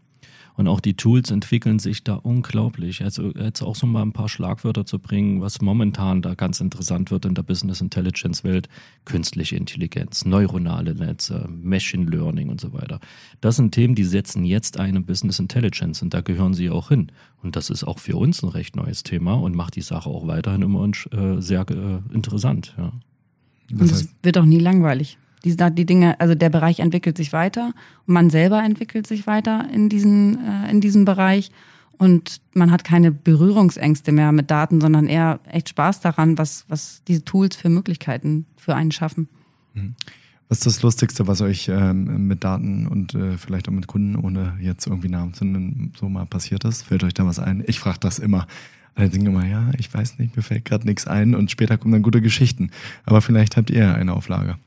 Und 0.55 0.67
auch 0.67 0.79
die 0.79 0.93
Tools 0.95 1.31
entwickeln 1.31 1.79
sich 1.79 2.03
da 2.03 2.15
unglaublich. 2.15 3.03
Also 3.03 3.31
jetzt 3.31 3.61
auch 3.61 3.75
so 3.75 3.87
mal 3.87 4.03
ein 4.03 4.13
paar 4.13 4.29
Schlagwörter 4.29 4.85
zu 4.85 4.99
bringen, 4.99 5.41
was 5.41 5.61
momentan 5.61 6.21
da 6.21 6.35
ganz 6.35 6.61
interessant 6.61 7.09
wird 7.09 7.25
in 7.25 7.33
der 7.33 7.43
Business 7.43 7.81
Intelligence 7.81 8.43
Welt. 8.43 8.69
Künstliche 9.05 9.55
Intelligenz, 9.55 10.25
neuronale 10.25 10.93
Netze, 10.93 11.49
Machine 11.49 12.09
Learning 12.09 12.49
und 12.49 12.61
so 12.61 12.71
weiter. 12.73 12.99
Das 13.41 13.55
sind 13.55 13.71
Themen, 13.73 13.95
die 13.95 14.03
setzen 14.03 14.45
jetzt 14.45 14.79
eine 14.79 15.01
Business 15.01 15.39
Intelligence 15.39 16.01
und 16.03 16.13
da 16.13 16.21
gehören 16.21 16.53
sie 16.53 16.69
auch 16.69 16.89
hin. 16.89 17.11
Und 17.41 17.55
das 17.55 17.69
ist 17.69 17.83
auch 17.83 17.99
für 17.99 18.15
uns 18.15 18.43
ein 18.43 18.49
recht 18.49 18.75
neues 18.75 19.03
Thema 19.03 19.33
und 19.33 19.55
macht 19.55 19.75
die 19.75 19.81
Sache 19.81 20.09
auch 20.09 20.27
weiterhin 20.27 20.61
immer 20.61 20.87
äh, 21.11 21.41
sehr 21.41 21.65
äh, 21.69 22.13
interessant. 22.13 22.75
Ja. 22.77 22.93
Und 23.71 23.81
es 23.91 24.09
wird 24.21 24.37
auch 24.37 24.45
nie 24.45 24.59
langweilig 24.59 25.17
die, 25.45 25.55
die 25.55 25.85
Dinge, 25.85 26.19
also 26.19 26.35
der 26.35 26.49
Bereich 26.49 26.79
entwickelt 26.79 27.17
sich 27.17 27.33
weiter 27.33 27.73
und 28.07 28.13
man 28.13 28.29
selber 28.29 28.63
entwickelt 28.63 29.07
sich 29.07 29.27
weiter 29.27 29.67
in, 29.71 29.89
diesen, 29.89 30.39
äh, 30.45 30.71
in 30.71 30.81
diesem 30.81 31.05
Bereich. 31.05 31.51
Und 31.97 32.41
man 32.53 32.71
hat 32.71 32.83
keine 32.83 33.11
Berührungsängste 33.11 34.11
mehr 34.11 34.31
mit 34.31 34.49
Daten, 34.51 34.81
sondern 34.81 35.07
eher 35.07 35.39
echt 35.49 35.69
Spaß 35.69 36.01
daran, 36.01 36.37
was, 36.37 36.65
was 36.67 37.01
diese 37.07 37.23
Tools 37.23 37.55
für 37.55 37.69
Möglichkeiten 37.69 38.45
für 38.57 38.75
einen 38.75 38.91
schaffen. 38.91 39.29
Mhm. 39.73 39.95
Was 40.49 40.59
ist 40.59 40.65
das 40.65 40.81
Lustigste, 40.81 41.27
was 41.27 41.41
euch 41.41 41.69
ähm, 41.69 42.27
mit 42.27 42.43
Daten 42.43 42.87
und 42.87 43.15
äh, 43.15 43.37
vielleicht 43.37 43.67
auch 43.69 43.73
mit 43.73 43.87
Kunden, 43.87 44.15
ohne 44.15 44.57
jetzt 44.59 44.85
irgendwie 44.85 45.07
Namen 45.07 45.33
zu 45.33 45.45
nennen, 45.45 45.93
so 45.97 46.09
mal 46.09 46.25
passiert 46.25 46.63
ist? 46.65 46.83
Fällt 46.83 47.03
euch 47.03 47.13
da 47.13 47.25
was 47.25 47.39
ein? 47.39 47.63
Ich 47.67 47.79
frage 47.79 47.99
das 47.99 48.19
immer. 48.19 48.47
Alle 48.95 49.09
denken 49.09 49.27
immer, 49.27 49.45
ja, 49.45 49.71
ich 49.79 49.91
weiß 49.91 50.19
nicht, 50.19 50.35
mir 50.35 50.43
fällt 50.43 50.65
gerade 50.65 50.85
nichts 50.85 51.07
ein 51.07 51.33
und 51.33 51.49
später 51.49 51.77
kommen 51.77 51.93
dann 51.93 52.03
gute 52.03 52.21
Geschichten. 52.21 52.69
Aber 53.05 53.21
vielleicht 53.21 53.57
habt 53.57 53.71
ihr 53.71 53.95
eine 53.95 54.13
Auflage. 54.13 54.57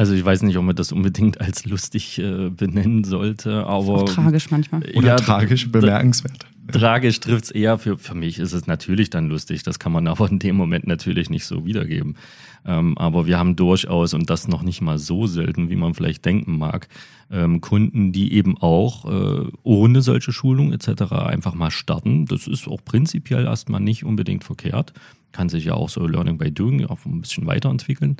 Also 0.00 0.14
ich 0.14 0.24
weiß 0.24 0.40
nicht, 0.44 0.56
ob 0.56 0.64
man 0.64 0.74
das 0.74 0.92
unbedingt 0.92 1.42
als 1.42 1.66
lustig 1.66 2.18
äh, 2.18 2.48
benennen 2.48 3.04
sollte, 3.04 3.66
aber. 3.66 3.96
Auch 3.96 4.08
tragisch 4.08 4.50
manchmal. 4.50 4.82
Oder 4.94 5.08
ja, 5.08 5.16
tragisch, 5.16 5.70
bemerkenswert. 5.70 6.46
Tragisch 6.72 7.20
trifft 7.20 7.44
es 7.44 7.50
eher. 7.50 7.76
Für, 7.76 7.98
für 7.98 8.14
mich 8.14 8.38
ist 8.38 8.54
es 8.54 8.66
natürlich 8.66 9.10
dann 9.10 9.28
lustig. 9.28 9.62
Das 9.62 9.78
kann 9.78 9.92
man 9.92 10.06
aber 10.08 10.30
in 10.30 10.38
dem 10.38 10.56
Moment 10.56 10.86
natürlich 10.86 11.28
nicht 11.28 11.44
so 11.44 11.66
wiedergeben. 11.66 12.16
Ähm, 12.64 12.96
aber 12.96 13.26
wir 13.26 13.38
haben 13.38 13.56
durchaus, 13.56 14.14
und 14.14 14.30
das 14.30 14.48
noch 14.48 14.62
nicht 14.62 14.80
mal 14.80 14.98
so 14.98 15.26
selten, 15.26 15.68
wie 15.68 15.76
man 15.76 15.92
vielleicht 15.92 16.24
denken 16.24 16.56
mag, 16.56 16.88
ähm, 17.30 17.60
Kunden, 17.60 18.10
die 18.10 18.32
eben 18.32 18.56
auch 18.56 19.04
äh, 19.04 19.50
ohne 19.64 20.00
solche 20.00 20.32
Schulung 20.32 20.72
etc. 20.72 21.12
einfach 21.12 21.52
mal 21.52 21.70
starten. 21.70 22.24
Das 22.24 22.46
ist 22.46 22.66
auch 22.68 22.82
prinzipiell 22.82 23.44
erstmal 23.44 23.82
nicht 23.82 24.06
unbedingt 24.06 24.44
verkehrt. 24.44 24.94
Kann 25.32 25.50
sich 25.50 25.66
ja 25.66 25.74
auch 25.74 25.90
so 25.90 26.06
Learning 26.06 26.38
by 26.38 26.50
Doing 26.50 26.86
auch 26.86 27.04
ein 27.04 27.20
bisschen 27.20 27.46
weiterentwickeln. 27.46 28.16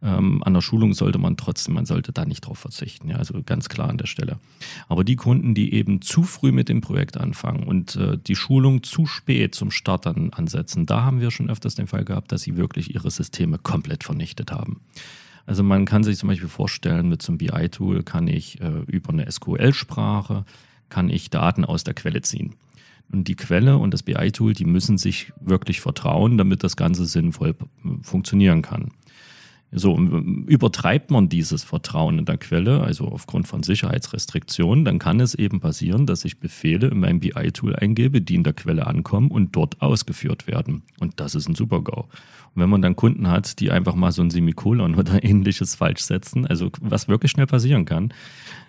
Ähm, 0.00 0.42
an 0.44 0.54
der 0.54 0.60
Schulung 0.60 0.94
sollte 0.94 1.18
man 1.18 1.36
trotzdem, 1.36 1.74
man 1.74 1.86
sollte 1.86 2.12
da 2.12 2.24
nicht 2.24 2.42
drauf 2.42 2.58
verzichten. 2.58 3.08
Ja, 3.08 3.16
also 3.16 3.42
ganz 3.44 3.68
klar 3.68 3.88
an 3.88 3.98
der 3.98 4.06
Stelle. 4.06 4.38
Aber 4.88 5.02
die 5.02 5.16
Kunden, 5.16 5.54
die 5.54 5.74
eben 5.74 6.02
zu 6.02 6.22
früh 6.22 6.52
mit 6.52 6.68
dem 6.68 6.80
Projekt 6.80 7.16
anfangen 7.16 7.64
und 7.64 7.96
äh, 7.96 8.16
die 8.16 8.36
Schulung 8.36 8.82
zu 8.82 9.06
spät 9.06 9.54
zum 9.54 9.70
Start 9.70 10.06
dann 10.06 10.32
ansetzen, 10.32 10.86
da 10.86 11.02
haben 11.02 11.20
wir 11.20 11.30
schon 11.30 11.50
öfters 11.50 11.74
den 11.74 11.88
Fall 11.88 12.04
gehabt, 12.04 12.30
dass 12.30 12.42
sie 12.42 12.56
wirklich 12.56 12.94
ihre 12.94 13.10
Systeme 13.10 13.58
komplett 13.58 14.04
vernichtet 14.04 14.52
haben. 14.52 14.80
Also 15.46 15.62
man 15.62 15.84
kann 15.84 16.04
sich 16.04 16.18
zum 16.18 16.28
Beispiel 16.28 16.48
vorstellen, 16.48 17.08
mit 17.08 17.22
so 17.22 17.32
einem 17.32 17.38
BI-Tool 17.38 18.02
kann 18.02 18.28
ich 18.28 18.60
äh, 18.60 18.82
über 18.86 19.10
eine 19.10 19.30
SQL-Sprache, 19.30 20.44
kann 20.90 21.10
ich 21.10 21.30
Daten 21.30 21.64
aus 21.64 21.84
der 21.84 21.94
Quelle 21.94 22.22
ziehen. 22.22 22.54
Und 23.10 23.26
die 23.26 23.36
Quelle 23.36 23.78
und 23.78 23.94
das 23.94 24.02
BI-Tool, 24.02 24.52
die 24.52 24.66
müssen 24.66 24.98
sich 24.98 25.32
wirklich 25.40 25.80
vertrauen, 25.80 26.36
damit 26.36 26.62
das 26.62 26.76
Ganze 26.76 27.06
sinnvoll 27.06 27.56
funktionieren 28.02 28.60
kann. 28.62 28.90
So, 29.70 29.98
übertreibt 29.98 31.10
man 31.10 31.28
dieses 31.28 31.62
Vertrauen 31.62 32.18
in 32.18 32.24
der 32.24 32.38
Quelle, 32.38 32.80
also 32.80 33.06
aufgrund 33.06 33.46
von 33.46 33.62
Sicherheitsrestriktionen, 33.62 34.86
dann 34.86 34.98
kann 34.98 35.20
es 35.20 35.34
eben 35.34 35.60
passieren, 35.60 36.06
dass 36.06 36.24
ich 36.24 36.40
Befehle 36.40 36.88
in 36.88 37.00
meinem 37.00 37.20
BI-Tool 37.20 37.76
eingebe, 37.76 38.22
die 38.22 38.36
in 38.36 38.44
der 38.44 38.54
Quelle 38.54 38.86
ankommen 38.86 39.30
und 39.30 39.54
dort 39.54 39.82
ausgeführt 39.82 40.46
werden. 40.46 40.84
Und 41.00 41.20
das 41.20 41.34
ist 41.34 41.48
ein 41.48 41.54
Super-GAU. 41.54 42.00
Und 42.54 42.62
wenn 42.62 42.70
man 42.70 42.80
dann 42.80 42.96
Kunden 42.96 43.28
hat, 43.28 43.60
die 43.60 43.70
einfach 43.70 43.94
mal 43.94 44.10
so 44.10 44.22
ein 44.22 44.30
Semikolon 44.30 44.94
oder 44.94 45.22
ähnliches 45.22 45.74
falsch 45.74 46.00
setzen, 46.00 46.46
also 46.46 46.70
was 46.80 47.08
wirklich 47.08 47.30
schnell 47.30 47.46
passieren 47.46 47.84
kann, 47.84 48.14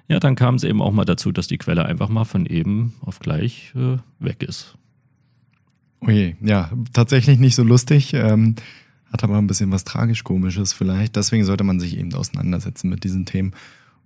ja, 0.09 0.19
dann 0.19 0.35
kam 0.35 0.55
es 0.55 0.65
eben 0.65 0.81
auch 0.81 0.91
mal 0.91 1.05
dazu, 1.05 1.31
dass 1.31 1.47
die 1.47 1.57
Quelle 1.57 1.85
einfach 1.85 2.09
mal 2.09 2.25
von 2.25 2.45
eben 2.45 2.95
auf 3.01 3.19
gleich 3.19 3.73
äh, 3.75 3.97
weg 4.19 4.43
ist. 4.43 4.75
Oje, 6.01 6.35
ja, 6.41 6.71
tatsächlich 6.91 7.39
nicht 7.39 7.55
so 7.55 7.63
lustig. 7.63 8.13
Ähm 8.13 8.55
hat 9.11 9.23
aber 9.23 9.37
ein 9.37 9.47
bisschen 9.47 9.71
was 9.71 9.83
tragisch-komisches 9.83 10.73
vielleicht. 10.73 11.15
Deswegen 11.15 11.45
sollte 11.45 11.63
man 11.63 11.79
sich 11.79 11.97
eben 11.97 12.13
auseinandersetzen 12.13 12.89
mit 12.89 13.03
diesen 13.03 13.25
Themen. 13.25 13.53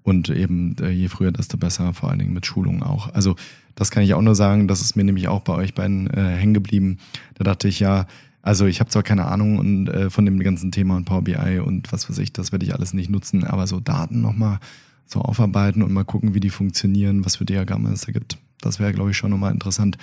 Und 0.04 0.30
eben 0.30 0.76
äh, 0.82 0.90
je 0.90 1.08
früher, 1.08 1.32
desto 1.32 1.58
besser, 1.58 1.94
vor 1.94 2.10
allen 2.10 2.20
Dingen 2.20 2.34
mit 2.34 2.46
Schulungen 2.46 2.84
auch. 2.84 3.14
Also 3.14 3.36
das 3.76 3.90
kann 3.90 4.04
ich 4.04 4.14
auch 4.14 4.22
nur 4.22 4.36
sagen, 4.36 4.68
das 4.68 4.82
ist 4.82 4.96
mir 4.96 5.06
nämlich 5.06 5.30
auch 5.30 5.42
bei 5.42 5.54
euch 5.54 5.74
beiden 5.74 6.10
äh, 6.10 6.36
hängen 6.36 6.54
geblieben. 6.54 6.98
Da 7.36 7.46
dachte 7.46 7.70
ich 7.70 7.80
ja, 7.80 8.06
also 8.42 8.66
ich 8.66 8.82
habe 8.82 8.90
zwar 8.90 9.04
keine 9.04 9.26
Ahnung 9.26 9.58
und, 9.58 9.88
äh, 9.88 10.10
von 10.10 10.26
dem 10.26 10.40
ganzen 10.40 10.72
Thema 10.72 10.98
und 10.98 11.06
Power 11.06 11.22
BI 11.22 11.60
und 11.60 11.92
was 11.94 12.10
weiß 12.10 12.18
ich, 12.18 12.34
das 12.34 12.52
werde 12.52 12.66
ich 12.66 12.74
alles 12.76 12.94
nicht 12.94 13.10
nutzen, 13.10 13.46
aber 13.46 13.66
so 13.68 13.80
Daten 13.80 14.22
nochmal 14.22 14.60
so 15.06 15.22
aufarbeiten 15.22 15.82
und 15.82 15.94
mal 15.94 16.04
gucken, 16.04 16.34
wie 16.34 16.42
die 16.42 16.50
funktionieren, 16.50 17.24
was 17.24 17.38
für 17.38 17.46
Diagramme 17.46 17.90
es 17.92 18.02
da 18.02 18.12
gibt. 18.12 18.38
Das 18.60 18.80
wäre, 18.80 18.94
glaube 18.94 19.12
ich, 19.12 19.18
schon 19.18 19.32
nochmal 19.32 19.54
interessant. 19.54 19.98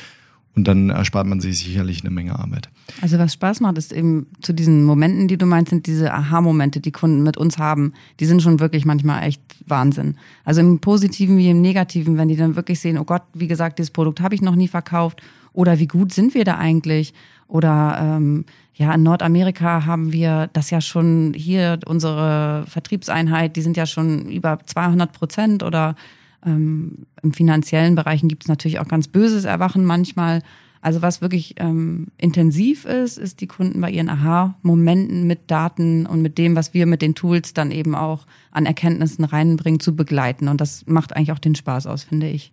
Und 0.56 0.66
dann 0.66 0.90
erspart 0.90 1.26
man 1.26 1.40
sich 1.40 1.60
sicherlich 1.60 2.00
eine 2.00 2.10
Menge 2.10 2.36
Arbeit. 2.38 2.68
Also 3.00 3.18
was 3.18 3.32
Spaß 3.34 3.60
macht, 3.60 3.78
ist 3.78 3.92
eben 3.92 4.26
zu 4.42 4.52
diesen 4.52 4.84
Momenten, 4.84 5.28
die 5.28 5.38
du 5.38 5.46
meinst, 5.46 5.70
sind 5.70 5.86
diese 5.86 6.12
Aha-Momente, 6.12 6.80
die 6.80 6.90
Kunden 6.90 7.22
mit 7.22 7.36
uns 7.36 7.58
haben. 7.58 7.92
Die 8.18 8.26
sind 8.26 8.42
schon 8.42 8.58
wirklich 8.58 8.84
manchmal 8.84 9.22
echt 9.22 9.40
Wahnsinn. 9.66 10.16
Also 10.44 10.60
im 10.60 10.80
Positiven 10.80 11.38
wie 11.38 11.50
im 11.50 11.60
Negativen, 11.60 12.18
wenn 12.18 12.28
die 12.28 12.36
dann 12.36 12.56
wirklich 12.56 12.80
sehen, 12.80 12.98
oh 12.98 13.04
Gott, 13.04 13.22
wie 13.32 13.46
gesagt, 13.46 13.78
dieses 13.78 13.92
Produkt 13.92 14.20
habe 14.20 14.34
ich 14.34 14.42
noch 14.42 14.56
nie 14.56 14.68
verkauft. 14.68 15.22
Oder 15.52 15.78
wie 15.78 15.86
gut 15.86 16.12
sind 16.12 16.34
wir 16.34 16.44
da 16.44 16.58
eigentlich? 16.58 17.14
Oder 17.46 17.98
ähm, 18.00 18.44
ja, 18.74 18.94
in 18.94 19.02
Nordamerika 19.02 19.84
haben 19.86 20.12
wir 20.12 20.48
das 20.52 20.70
ja 20.70 20.80
schon 20.80 21.32
hier, 21.36 21.78
unsere 21.86 22.64
Vertriebseinheit, 22.66 23.56
die 23.56 23.62
sind 23.62 23.76
ja 23.76 23.86
schon 23.86 24.28
über 24.30 24.58
200 24.64 25.12
Prozent 25.12 25.62
oder 25.62 25.96
ähm, 26.44 27.06
Im 27.22 27.32
finanziellen 27.32 27.94
Bereichen 27.94 28.28
gibt 28.28 28.44
es 28.44 28.48
natürlich 28.48 28.78
auch 28.78 28.88
ganz 28.88 29.08
böses 29.08 29.44
Erwachen 29.44 29.84
manchmal. 29.84 30.42
Also 30.82 31.02
was 31.02 31.20
wirklich 31.20 31.56
ähm, 31.58 32.06
intensiv 32.16 32.86
ist, 32.86 33.18
ist 33.18 33.42
die 33.42 33.46
Kunden 33.46 33.80
bei 33.82 33.90
ihren 33.90 34.08
Aha-Momenten 34.08 35.26
mit 35.26 35.50
Daten 35.50 36.06
und 36.06 36.22
mit 36.22 36.38
dem, 36.38 36.56
was 36.56 36.72
wir 36.72 36.86
mit 36.86 37.02
den 37.02 37.14
Tools 37.14 37.52
dann 37.52 37.70
eben 37.70 37.94
auch 37.94 38.26
an 38.50 38.64
Erkenntnissen 38.64 39.24
reinbringen, 39.24 39.80
zu 39.80 39.94
begleiten. 39.94 40.48
Und 40.48 40.60
das 40.60 40.86
macht 40.86 41.14
eigentlich 41.14 41.32
auch 41.32 41.38
den 41.38 41.54
Spaß 41.54 41.86
aus, 41.86 42.04
finde 42.04 42.28
ich, 42.28 42.52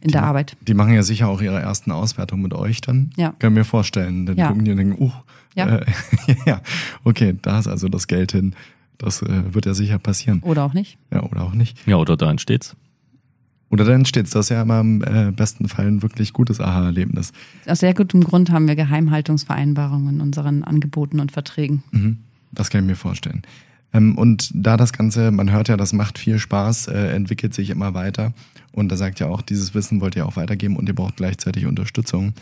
in 0.00 0.08
die, 0.08 0.12
der 0.12 0.22
Arbeit. 0.22 0.56
Die 0.66 0.72
machen 0.72 0.94
ja 0.94 1.02
sicher 1.02 1.28
auch 1.28 1.42
ihre 1.42 1.60
ersten 1.60 1.90
Auswertungen 1.90 2.42
mit 2.42 2.54
euch 2.54 2.80
dann. 2.80 3.10
Ja. 3.16 3.34
Können 3.38 3.54
mir 3.54 3.64
vorstellen. 3.64 4.24
Dann 4.24 4.38
ja. 4.38 4.48
gucken 4.48 4.64
die 4.64 4.70
und 4.70 4.78
denken, 4.78 5.02
uh, 5.02 5.12
ja. 5.54 5.76
Äh, 5.76 5.86
ja, 6.46 6.62
okay, 7.04 7.36
da 7.42 7.58
ist 7.58 7.66
also 7.66 7.90
das 7.90 8.06
Geld 8.06 8.32
hin. 8.32 8.54
Das 8.96 9.20
äh, 9.20 9.54
wird 9.54 9.66
ja 9.66 9.74
sicher 9.74 9.98
passieren. 9.98 10.40
Oder 10.40 10.64
auch 10.64 10.72
nicht. 10.72 10.96
Ja, 11.12 11.22
oder 11.24 11.42
auch 11.42 11.52
nicht. 11.52 11.86
Ja, 11.86 11.96
oder 11.96 12.16
da 12.16 12.30
entsteht's. 12.30 12.74
Oder 13.68 13.84
dann 13.84 13.96
entsteht 13.96 14.32
das 14.32 14.48
ja 14.48 14.62
immer 14.62 14.80
im 14.80 15.02
äh, 15.02 15.32
besten 15.32 15.68
Fall 15.68 15.86
ein 15.86 16.02
wirklich 16.02 16.32
gutes 16.32 16.60
Aha-Erlebnis. 16.60 17.32
Aus 17.66 17.80
sehr 17.80 17.94
gutem 17.94 18.22
Grund 18.22 18.50
haben 18.50 18.68
wir 18.68 18.76
Geheimhaltungsvereinbarungen 18.76 20.16
in 20.16 20.20
unseren 20.20 20.62
Angeboten 20.62 21.18
und 21.18 21.32
Verträgen. 21.32 21.82
Mhm. 21.90 22.18
Das 22.52 22.70
kann 22.70 22.82
ich 22.82 22.86
mir 22.86 22.96
vorstellen. 22.96 23.42
Ähm, 23.92 24.16
und 24.16 24.50
da 24.54 24.76
das 24.76 24.92
Ganze, 24.92 25.30
man 25.30 25.50
hört 25.50 25.68
ja, 25.68 25.76
das 25.76 25.92
macht 25.92 26.18
viel 26.18 26.38
Spaß, 26.38 26.88
äh, 26.88 27.08
entwickelt 27.08 27.54
sich 27.54 27.70
immer 27.70 27.94
weiter. 27.94 28.32
Und 28.72 28.90
da 28.90 28.96
sagt 28.96 29.20
ja 29.20 29.26
auch, 29.26 29.42
dieses 29.42 29.74
Wissen 29.74 30.00
wollt 30.00 30.16
ihr 30.16 30.26
auch 30.26 30.36
weitergeben 30.36 30.76
und 30.76 30.88
ihr 30.88 30.94
braucht 30.94 31.16
gleichzeitig 31.16 31.66
Unterstützung. 31.66 32.34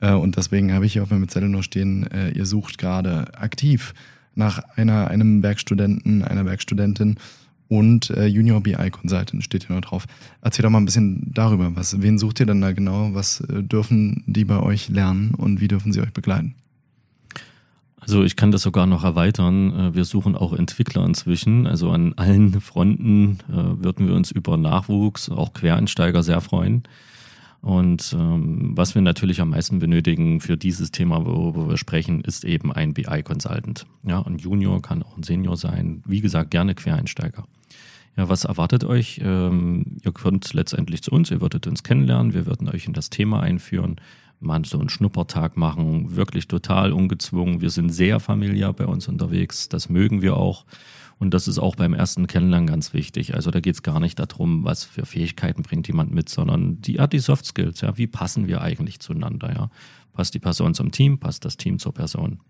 Äh, 0.00 0.12
und 0.12 0.36
deswegen 0.36 0.72
habe 0.72 0.86
ich 0.86 0.94
hier 0.94 1.02
auf 1.02 1.10
meinem 1.10 1.28
Zettel 1.28 1.48
nur 1.48 1.62
stehen, 1.62 2.10
äh, 2.10 2.30
ihr 2.30 2.46
sucht 2.46 2.78
gerade 2.78 3.32
aktiv 3.38 3.94
nach 4.34 4.60
einer, 4.76 5.08
einem 5.08 5.42
Werkstudenten, 5.42 6.22
einer 6.22 6.46
Werkstudentin 6.46 7.16
und 7.72 8.10
äh, 8.10 8.26
Junior 8.26 8.60
BI 8.60 8.90
Consultant 8.90 9.42
steht 9.42 9.66
hier 9.66 9.74
noch 9.74 9.80
drauf. 9.80 10.04
Erzähl 10.42 10.62
doch 10.62 10.68
mal 10.68 10.76
ein 10.76 10.84
bisschen 10.84 11.32
darüber. 11.32 11.74
Was, 11.74 12.02
wen 12.02 12.18
sucht 12.18 12.38
ihr 12.40 12.44
denn 12.44 12.60
da 12.60 12.72
genau? 12.72 13.14
Was 13.14 13.40
äh, 13.40 13.62
dürfen 13.62 14.24
die 14.26 14.44
bei 14.44 14.60
euch 14.60 14.90
lernen 14.90 15.34
und 15.34 15.62
wie 15.62 15.68
dürfen 15.68 15.90
sie 15.90 16.02
euch 16.02 16.12
begleiten? 16.12 16.54
Also 17.98 18.24
ich 18.24 18.36
kann 18.36 18.52
das 18.52 18.60
sogar 18.60 18.84
noch 18.84 19.04
erweitern. 19.04 19.72
Äh, 19.72 19.94
wir 19.94 20.04
suchen 20.04 20.36
auch 20.36 20.52
Entwickler 20.52 21.06
inzwischen. 21.06 21.66
Also 21.66 21.90
an 21.92 22.12
allen 22.18 22.60
Fronten 22.60 23.38
äh, 23.48 23.82
würden 23.82 24.06
wir 24.06 24.16
uns 24.16 24.30
über 24.30 24.58
Nachwuchs, 24.58 25.30
auch 25.30 25.54
Quereinsteiger 25.54 26.22
sehr 26.22 26.42
freuen. 26.42 26.82
Und 27.62 28.12
ähm, 28.18 28.72
was 28.76 28.96
wir 28.96 29.02
natürlich 29.02 29.40
am 29.40 29.50
meisten 29.50 29.78
benötigen 29.78 30.40
für 30.40 30.56
dieses 30.56 30.90
Thema, 30.90 31.24
worüber 31.24 31.68
wir 31.68 31.76
sprechen, 31.76 32.20
ist 32.22 32.44
eben 32.44 32.72
ein 32.72 32.92
BI-Consultant. 32.92 33.86
Ja, 34.02 34.20
ein 34.20 34.38
Junior 34.38 34.82
kann 34.82 35.04
auch 35.04 35.16
ein 35.16 35.22
Senior 35.22 35.56
sein. 35.56 36.02
Wie 36.04 36.20
gesagt, 36.20 36.50
gerne 36.50 36.74
Quereinsteiger. 36.74 37.44
Ja, 38.16 38.28
was 38.28 38.44
erwartet 38.44 38.82
euch? 38.82 39.20
Ähm, 39.24 39.98
ihr 40.04 40.12
könnt 40.12 40.52
letztendlich 40.52 41.02
zu 41.02 41.12
uns, 41.12 41.30
ihr 41.30 41.40
würdet 41.40 41.68
uns 41.68 41.84
kennenlernen, 41.84 42.34
wir 42.34 42.46
würden 42.46 42.68
euch 42.68 42.86
in 42.86 42.94
das 42.94 43.10
Thema 43.10 43.40
einführen, 43.40 43.96
mal 44.40 44.64
so 44.64 44.80
einen 44.80 44.88
Schnuppertag 44.88 45.56
machen, 45.56 46.16
wirklich 46.16 46.48
total 46.48 46.92
ungezwungen. 46.92 47.60
Wir 47.60 47.70
sind 47.70 47.90
sehr 47.90 48.18
familiär 48.18 48.72
bei 48.72 48.86
uns 48.86 49.06
unterwegs, 49.06 49.68
das 49.68 49.88
mögen 49.88 50.20
wir 50.20 50.36
auch. 50.36 50.66
Und 51.22 51.32
das 51.32 51.46
ist 51.46 51.60
auch 51.60 51.76
beim 51.76 51.94
ersten 51.94 52.26
Kennenlernen 52.26 52.66
ganz 52.66 52.94
wichtig. 52.94 53.34
Also 53.34 53.52
da 53.52 53.60
geht 53.60 53.76
es 53.76 53.84
gar 53.84 54.00
nicht 54.00 54.18
darum, 54.18 54.64
was 54.64 54.82
für 54.82 55.06
Fähigkeiten 55.06 55.62
bringt 55.62 55.86
jemand 55.86 56.12
mit, 56.12 56.28
sondern 56.28 56.82
die 56.82 56.98
hat 56.98 57.12
die 57.12 57.20
Soft 57.20 57.46
Skills. 57.46 57.80
Ja, 57.80 57.96
wie 57.96 58.08
passen 58.08 58.48
wir 58.48 58.60
eigentlich 58.60 58.98
zueinander? 58.98 59.54
Ja, 59.54 59.70
passt 60.12 60.34
die 60.34 60.40
Person 60.40 60.74
zum 60.74 60.90
Team, 60.90 61.18
passt 61.18 61.44
das 61.44 61.56
Team 61.56 61.78
zur 61.78 61.94
Person. 61.94 62.40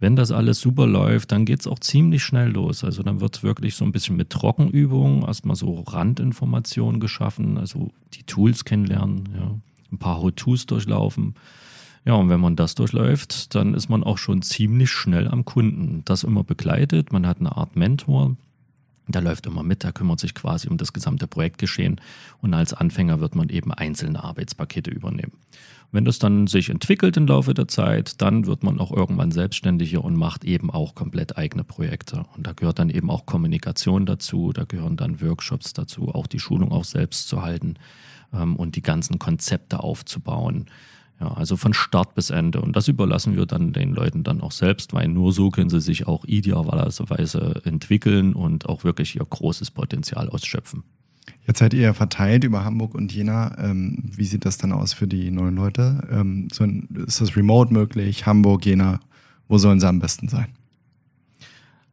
Wenn 0.00 0.16
das 0.16 0.32
alles 0.32 0.60
super 0.60 0.88
läuft, 0.88 1.30
dann 1.30 1.44
geht 1.44 1.60
es 1.60 1.68
auch 1.68 1.78
ziemlich 1.78 2.24
schnell 2.24 2.50
los. 2.50 2.82
Also 2.82 3.04
dann 3.04 3.20
wird 3.20 3.44
wirklich 3.44 3.76
so 3.76 3.84
ein 3.84 3.92
bisschen 3.92 4.16
mit 4.16 4.28
Trockenübungen 4.30 5.22
erstmal 5.22 5.54
so 5.54 5.78
Randinformationen 5.82 6.98
geschaffen, 6.98 7.58
also 7.58 7.92
die 8.14 8.24
Tools 8.24 8.64
kennenlernen, 8.64 9.28
ja, 9.38 9.56
ein 9.92 9.98
paar 9.98 10.20
How-Tos 10.20 10.66
durchlaufen 10.66 11.36
ja, 12.04 12.14
und 12.14 12.28
wenn 12.28 12.40
man 12.40 12.54
das 12.54 12.74
durchläuft, 12.74 13.54
dann 13.54 13.72
ist 13.72 13.88
man 13.88 14.04
auch 14.04 14.18
schon 14.18 14.42
ziemlich 14.42 14.90
schnell 14.90 15.26
am 15.26 15.44
Kunden. 15.44 16.02
Das 16.04 16.22
immer 16.22 16.44
begleitet. 16.44 17.12
Man 17.12 17.26
hat 17.26 17.40
eine 17.40 17.56
Art 17.56 17.76
Mentor. 17.76 18.36
Der 19.06 19.20
läuft 19.20 19.46
immer 19.46 19.62
mit, 19.62 19.82
der 19.82 19.92
kümmert 19.92 20.20
sich 20.20 20.34
quasi 20.34 20.68
um 20.68 20.78
das 20.78 20.92
gesamte 20.92 21.26
Projektgeschehen. 21.26 22.00
Und 22.40 22.54
als 22.54 22.72
Anfänger 22.72 23.20
wird 23.20 23.34
man 23.34 23.48
eben 23.48 23.72
einzelne 23.72 24.22
Arbeitspakete 24.22 24.90
übernehmen. 24.90 25.32
Wenn 25.92 26.04
das 26.04 26.18
dann 26.18 26.46
sich 26.46 26.70
entwickelt 26.70 27.16
im 27.16 27.26
Laufe 27.26 27.54
der 27.54 27.68
Zeit, 27.68 28.20
dann 28.20 28.46
wird 28.46 28.62
man 28.62 28.80
auch 28.80 28.90
irgendwann 28.90 29.30
selbstständiger 29.30 30.02
und 30.02 30.16
macht 30.16 30.44
eben 30.44 30.70
auch 30.70 30.94
komplett 30.94 31.38
eigene 31.38 31.64
Projekte. 31.64 32.24
Und 32.36 32.46
da 32.46 32.52
gehört 32.52 32.78
dann 32.78 32.90
eben 32.90 33.10
auch 33.10 33.26
Kommunikation 33.26 34.04
dazu, 34.04 34.52
da 34.52 34.64
gehören 34.64 34.96
dann 34.96 35.20
Workshops 35.20 35.72
dazu, 35.72 36.08
auch 36.08 36.26
die 36.26 36.40
Schulung 36.40 36.72
auch 36.72 36.84
selbst 36.84 37.28
zu 37.28 37.42
halten 37.42 37.74
ähm, 38.32 38.56
und 38.56 38.76
die 38.76 38.82
ganzen 38.82 39.18
Konzepte 39.18 39.80
aufzubauen. 39.80 40.66
Ja, 41.20 41.32
also 41.32 41.56
von 41.56 41.74
Start 41.74 42.14
bis 42.14 42.30
Ende. 42.30 42.60
Und 42.60 42.74
das 42.74 42.88
überlassen 42.88 43.36
wir 43.36 43.46
dann 43.46 43.72
den 43.72 43.94
Leuten 43.94 44.24
dann 44.24 44.40
auch 44.40 44.52
selbst, 44.52 44.92
weil 44.92 45.08
nur 45.08 45.32
so 45.32 45.50
können 45.50 45.70
sie 45.70 45.80
sich 45.80 46.06
auch 46.06 46.24
idealerweise 46.24 47.62
entwickeln 47.64 48.34
und 48.34 48.68
auch 48.68 48.82
wirklich 48.84 49.16
ihr 49.16 49.24
großes 49.24 49.70
Potenzial 49.70 50.28
ausschöpfen. 50.28 50.82
Jetzt 51.46 51.58
seid 51.58 51.74
ihr 51.74 51.94
verteilt 51.94 52.44
über 52.44 52.64
Hamburg 52.64 52.94
und 52.94 53.12
Jena. 53.12 53.56
Ähm, 53.58 54.10
wie 54.16 54.24
sieht 54.24 54.44
das 54.44 54.58
dann 54.58 54.72
aus 54.72 54.92
für 54.92 55.06
die 55.06 55.30
neuen 55.30 55.56
Leute? 55.56 56.06
Ähm, 56.10 56.48
ist 57.06 57.20
das 57.20 57.36
remote 57.36 57.72
möglich? 57.72 58.26
Hamburg, 58.26 58.66
Jena? 58.66 59.00
Wo 59.46 59.58
sollen 59.58 59.78
sie 59.78 59.88
am 59.88 60.00
besten 60.00 60.28
sein? 60.28 60.48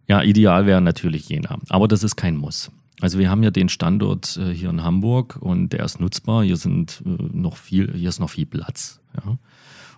Ja, 0.08 0.24
ideal 0.24 0.66
wäre 0.66 0.82
natürlich 0.82 1.30
Jena. 1.30 1.60
Aber 1.70 1.88
das 1.88 2.04
ist 2.04 2.16
kein 2.16 2.38
Muss. 2.38 2.72
Also 3.02 3.18
wir 3.18 3.30
haben 3.30 3.44
ja 3.44 3.52
den 3.52 3.68
Standort 3.68 4.38
äh, 4.38 4.54
hier 4.54 4.70
in 4.70 4.84
Hamburg 4.84 5.38
und 5.40 5.74
der 5.74 5.84
ist 5.84 6.00
nutzbar. 6.00 6.44
Hier 6.44 6.58
sind 6.58 7.04
äh, 7.06 7.10
noch 7.10 7.58
viel, 7.58 7.92
hier 7.94 8.10
ist 8.10 8.20
noch 8.20 8.30
viel 8.30 8.46
Platz. 8.46 9.02
Ja. 9.16 9.38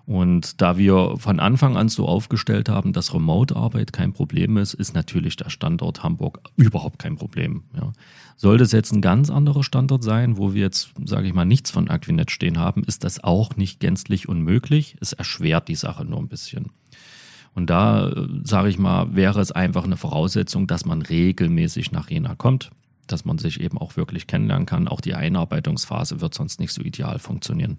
Und 0.05 0.61
da 0.61 0.77
wir 0.77 1.15
von 1.17 1.39
Anfang 1.39 1.77
an 1.77 1.87
so 1.87 2.07
aufgestellt 2.07 2.67
haben, 2.67 2.91
dass 2.91 3.13
Remote-Arbeit 3.13 3.93
kein 3.93 4.11
Problem 4.11 4.57
ist, 4.57 4.73
ist 4.73 4.93
natürlich 4.93 5.37
der 5.37 5.49
Standort 5.49 6.03
Hamburg 6.03 6.41
überhaupt 6.57 6.99
kein 6.99 7.15
Problem. 7.15 7.63
Ja. 7.75 7.93
Sollte 8.35 8.63
es 8.63 8.73
jetzt 8.73 8.91
ein 8.91 9.01
ganz 9.01 9.29
anderer 9.29 9.63
Standort 9.63 10.03
sein, 10.03 10.37
wo 10.37 10.53
wir 10.53 10.61
jetzt, 10.61 10.91
sage 11.05 11.27
ich 11.27 11.33
mal, 11.33 11.45
nichts 11.45 11.71
von 11.71 11.89
Aquinet 11.89 12.31
stehen 12.31 12.57
haben, 12.57 12.83
ist 12.83 13.03
das 13.03 13.23
auch 13.23 13.55
nicht 13.55 13.79
gänzlich 13.79 14.27
unmöglich. 14.27 14.97
Es 14.99 15.13
erschwert 15.13 15.67
die 15.67 15.75
Sache 15.75 16.03
nur 16.03 16.19
ein 16.19 16.27
bisschen. 16.27 16.71
Und 17.55 17.69
da, 17.69 18.09
äh, 18.09 18.27
sage 18.43 18.69
ich 18.69 18.79
mal, 18.79 19.15
wäre 19.15 19.39
es 19.39 19.51
einfach 19.51 19.85
eine 19.85 19.97
Voraussetzung, 19.97 20.67
dass 20.67 20.85
man 20.85 21.01
regelmäßig 21.01 21.91
nach 21.91 22.09
Jena 22.09 22.35
kommt, 22.35 22.71
dass 23.07 23.25
man 23.25 23.37
sich 23.37 23.59
eben 23.59 23.77
auch 23.77 23.97
wirklich 23.97 24.27
kennenlernen 24.27 24.65
kann. 24.65 24.87
Auch 24.87 25.01
die 25.01 25.15
Einarbeitungsphase 25.15 26.21
wird 26.21 26.33
sonst 26.33 26.59
nicht 26.59 26.73
so 26.73 26.81
ideal 26.81 27.19
funktionieren. 27.19 27.77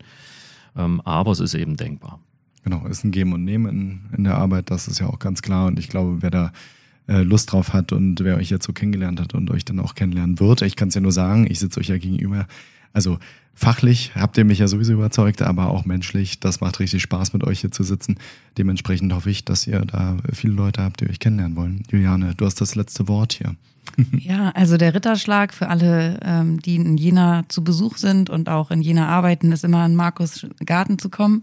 Ähm, 0.76 1.00
aber 1.02 1.32
es 1.32 1.40
ist 1.40 1.54
eben 1.54 1.76
denkbar. 1.76 2.20
Genau, 2.64 2.86
ist 2.86 3.04
ein 3.04 3.10
Geben 3.10 3.32
und 3.32 3.44
Nehmen 3.44 3.68
in, 3.68 4.16
in 4.16 4.24
der 4.24 4.36
Arbeit, 4.36 4.70
das 4.70 4.88
ist 4.88 4.98
ja 4.98 5.06
auch 5.06 5.18
ganz 5.18 5.42
klar. 5.42 5.66
Und 5.66 5.78
ich 5.78 5.88
glaube, 5.88 6.22
wer 6.22 6.30
da 6.30 6.52
äh, 7.06 7.22
Lust 7.22 7.52
drauf 7.52 7.72
hat 7.72 7.92
und 7.92 8.20
wer 8.20 8.36
euch 8.36 8.48
jetzt 8.48 8.64
so 8.64 8.72
kennengelernt 8.72 9.20
hat 9.20 9.34
und 9.34 9.50
euch 9.50 9.64
dann 9.64 9.80
auch 9.80 9.94
kennenlernen 9.94 10.40
wird, 10.40 10.62
ich 10.62 10.74
kann 10.74 10.88
es 10.88 10.94
ja 10.94 11.02
nur 11.02 11.12
sagen, 11.12 11.46
ich 11.48 11.58
sitze 11.58 11.80
euch 11.80 11.88
ja 11.88 11.98
gegenüber. 11.98 12.46
Also 12.94 13.18
fachlich 13.54 14.12
habt 14.14 14.38
ihr 14.38 14.44
mich 14.46 14.60
ja 14.60 14.68
sowieso 14.68 14.94
überzeugt, 14.94 15.42
aber 15.42 15.68
auch 15.68 15.84
menschlich, 15.84 16.40
das 16.40 16.60
macht 16.60 16.80
richtig 16.80 17.02
Spaß 17.02 17.34
mit 17.34 17.44
euch 17.44 17.60
hier 17.60 17.70
zu 17.70 17.82
sitzen. 17.82 18.16
Dementsprechend 18.56 19.12
hoffe 19.12 19.28
ich, 19.28 19.44
dass 19.44 19.66
ihr 19.66 19.80
da 19.80 20.16
viele 20.32 20.54
Leute 20.54 20.82
habt, 20.82 21.00
die 21.00 21.10
euch 21.10 21.18
kennenlernen 21.18 21.56
wollen. 21.56 21.82
Juliane, 21.90 22.34
du 22.34 22.46
hast 22.46 22.60
das 22.60 22.74
letzte 22.74 23.06
Wort 23.08 23.34
hier. 23.34 23.54
Ja, 24.18 24.50
also 24.54 24.76
der 24.78 24.94
Ritterschlag 24.94 25.52
für 25.52 25.68
alle, 25.68 26.18
ähm, 26.22 26.58
die 26.60 26.76
in 26.76 26.96
Jena 26.96 27.44
zu 27.48 27.62
Besuch 27.62 27.98
sind 27.98 28.30
und 28.30 28.48
auch 28.48 28.70
in 28.70 28.80
Jena 28.80 29.08
arbeiten, 29.08 29.52
ist 29.52 29.62
immer 29.62 29.84
in 29.84 29.94
Markus 29.94 30.46
Garten 30.64 30.98
zu 30.98 31.10
kommen. 31.10 31.42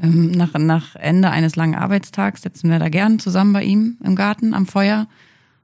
Ähm, 0.00 0.30
nach, 0.32 0.52
nach 0.54 0.94
Ende 0.96 1.30
eines 1.30 1.56
langen 1.56 1.74
Arbeitstags 1.74 2.42
setzen 2.42 2.70
wir 2.70 2.78
da 2.78 2.88
gern 2.88 3.18
zusammen 3.18 3.52
bei 3.52 3.64
ihm 3.64 3.96
im 4.04 4.16
Garten 4.16 4.54
am 4.54 4.66
Feuer. 4.66 5.06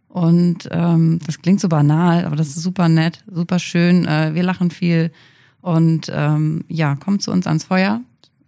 Und 0.09 0.69
ähm, 0.73 1.19
das 1.27 1.41
klingt 1.41 1.61
so 1.61 1.69
banal, 1.69 2.25
aber 2.25 2.37
das 2.37 2.49
ist 2.49 2.63
super 2.63 2.89
nett, 2.89 3.23
super 3.31 3.59
schön. 3.59 4.07
Äh, 4.07 4.35
wir 4.35 4.43
lachen 4.43 4.71
viel. 4.71 5.13
Und 5.61 6.11
ähm, 6.13 6.65
ja, 6.69 6.97
komm 6.97 7.21
zu 7.21 7.31
uns 7.31 7.47
ans 7.47 7.65
Feuer 7.65 8.01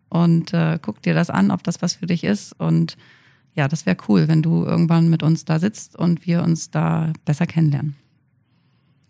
und 0.08 0.54
äh, 0.54 0.78
guck 0.80 1.02
dir 1.02 1.14
das 1.14 1.30
an, 1.30 1.50
ob 1.50 1.62
das 1.62 1.82
was 1.82 1.94
für 1.94 2.06
dich 2.06 2.24
ist. 2.24 2.58
Und 2.58 2.96
ja, 3.54 3.68
das 3.68 3.84
wäre 3.84 3.96
cool, 4.08 4.28
wenn 4.28 4.42
du 4.42 4.64
irgendwann 4.64 5.10
mit 5.10 5.22
uns 5.22 5.44
da 5.44 5.58
sitzt 5.58 5.96
und 5.96 6.26
wir 6.26 6.42
uns 6.42 6.70
da 6.70 7.12
besser 7.24 7.46
kennenlernen. 7.46 7.96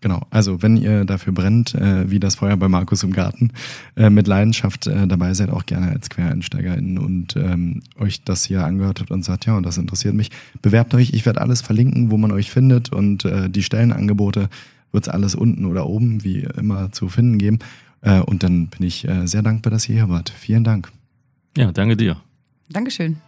Genau, 0.03 0.23
also 0.31 0.63
wenn 0.63 0.79
ihr 0.79 1.05
dafür 1.05 1.35
brennt, 1.35 1.75
äh, 1.75 2.11
wie 2.11 2.21
das 2.21 2.37
Feuer 2.37 2.57
bei 2.57 2.69
Markus 2.69 3.03
im 3.03 3.13
Garten, 3.13 3.51
äh, 3.97 4.09
mit 4.09 4.27
Leidenschaft 4.27 4.87
äh, 4.87 5.07
dabei 5.07 5.35
seid, 5.35 5.51
auch 5.51 5.67
gerne 5.67 5.91
als 5.91 6.09
QuereinsteigerInnen 6.09 6.99
und 6.99 7.37
ähm, 7.37 7.83
euch 7.99 8.25
das 8.25 8.45
hier 8.45 8.65
angehört 8.65 9.01
habt 9.01 9.11
und 9.11 9.25
sagt, 9.25 9.45
ja, 9.45 9.57
und 9.57 9.67
das 9.67 9.77
interessiert 9.77 10.15
mich, 10.15 10.31
bewerbt 10.63 10.95
euch. 10.95 11.13
Ich 11.13 11.27
werde 11.27 11.43
alles 11.43 11.61
verlinken, 11.61 12.11
wo 12.11 12.17
man 12.17 12.33
euch 12.33 12.51
findet 12.51 12.91
und 12.91 13.27
äh, 13.27 13.51
die 13.51 13.63
Stellenangebote 13.63 14.49
wird 14.93 15.05
es 15.07 15.09
alles 15.09 15.35
unten 15.35 15.67
oder 15.67 15.87
oben, 15.87 16.25
wie 16.25 16.41
immer, 16.57 16.91
zu 16.93 17.09
finden 17.09 17.37
geben. 17.37 17.59
Äh, 18.01 18.21
und 18.21 18.43
dann 18.43 18.69
bin 18.69 18.87
ich 18.87 19.07
äh, 19.07 19.27
sehr 19.27 19.43
dankbar, 19.43 19.71
dass 19.71 19.89
ihr 19.89 19.97
hier 19.97 20.09
wart. 20.09 20.31
Vielen 20.31 20.65
Dank. 20.65 20.91
Ja, 21.57 21.73
danke 21.73 21.97
dir. 21.97 22.17
Dankeschön. 22.71 23.19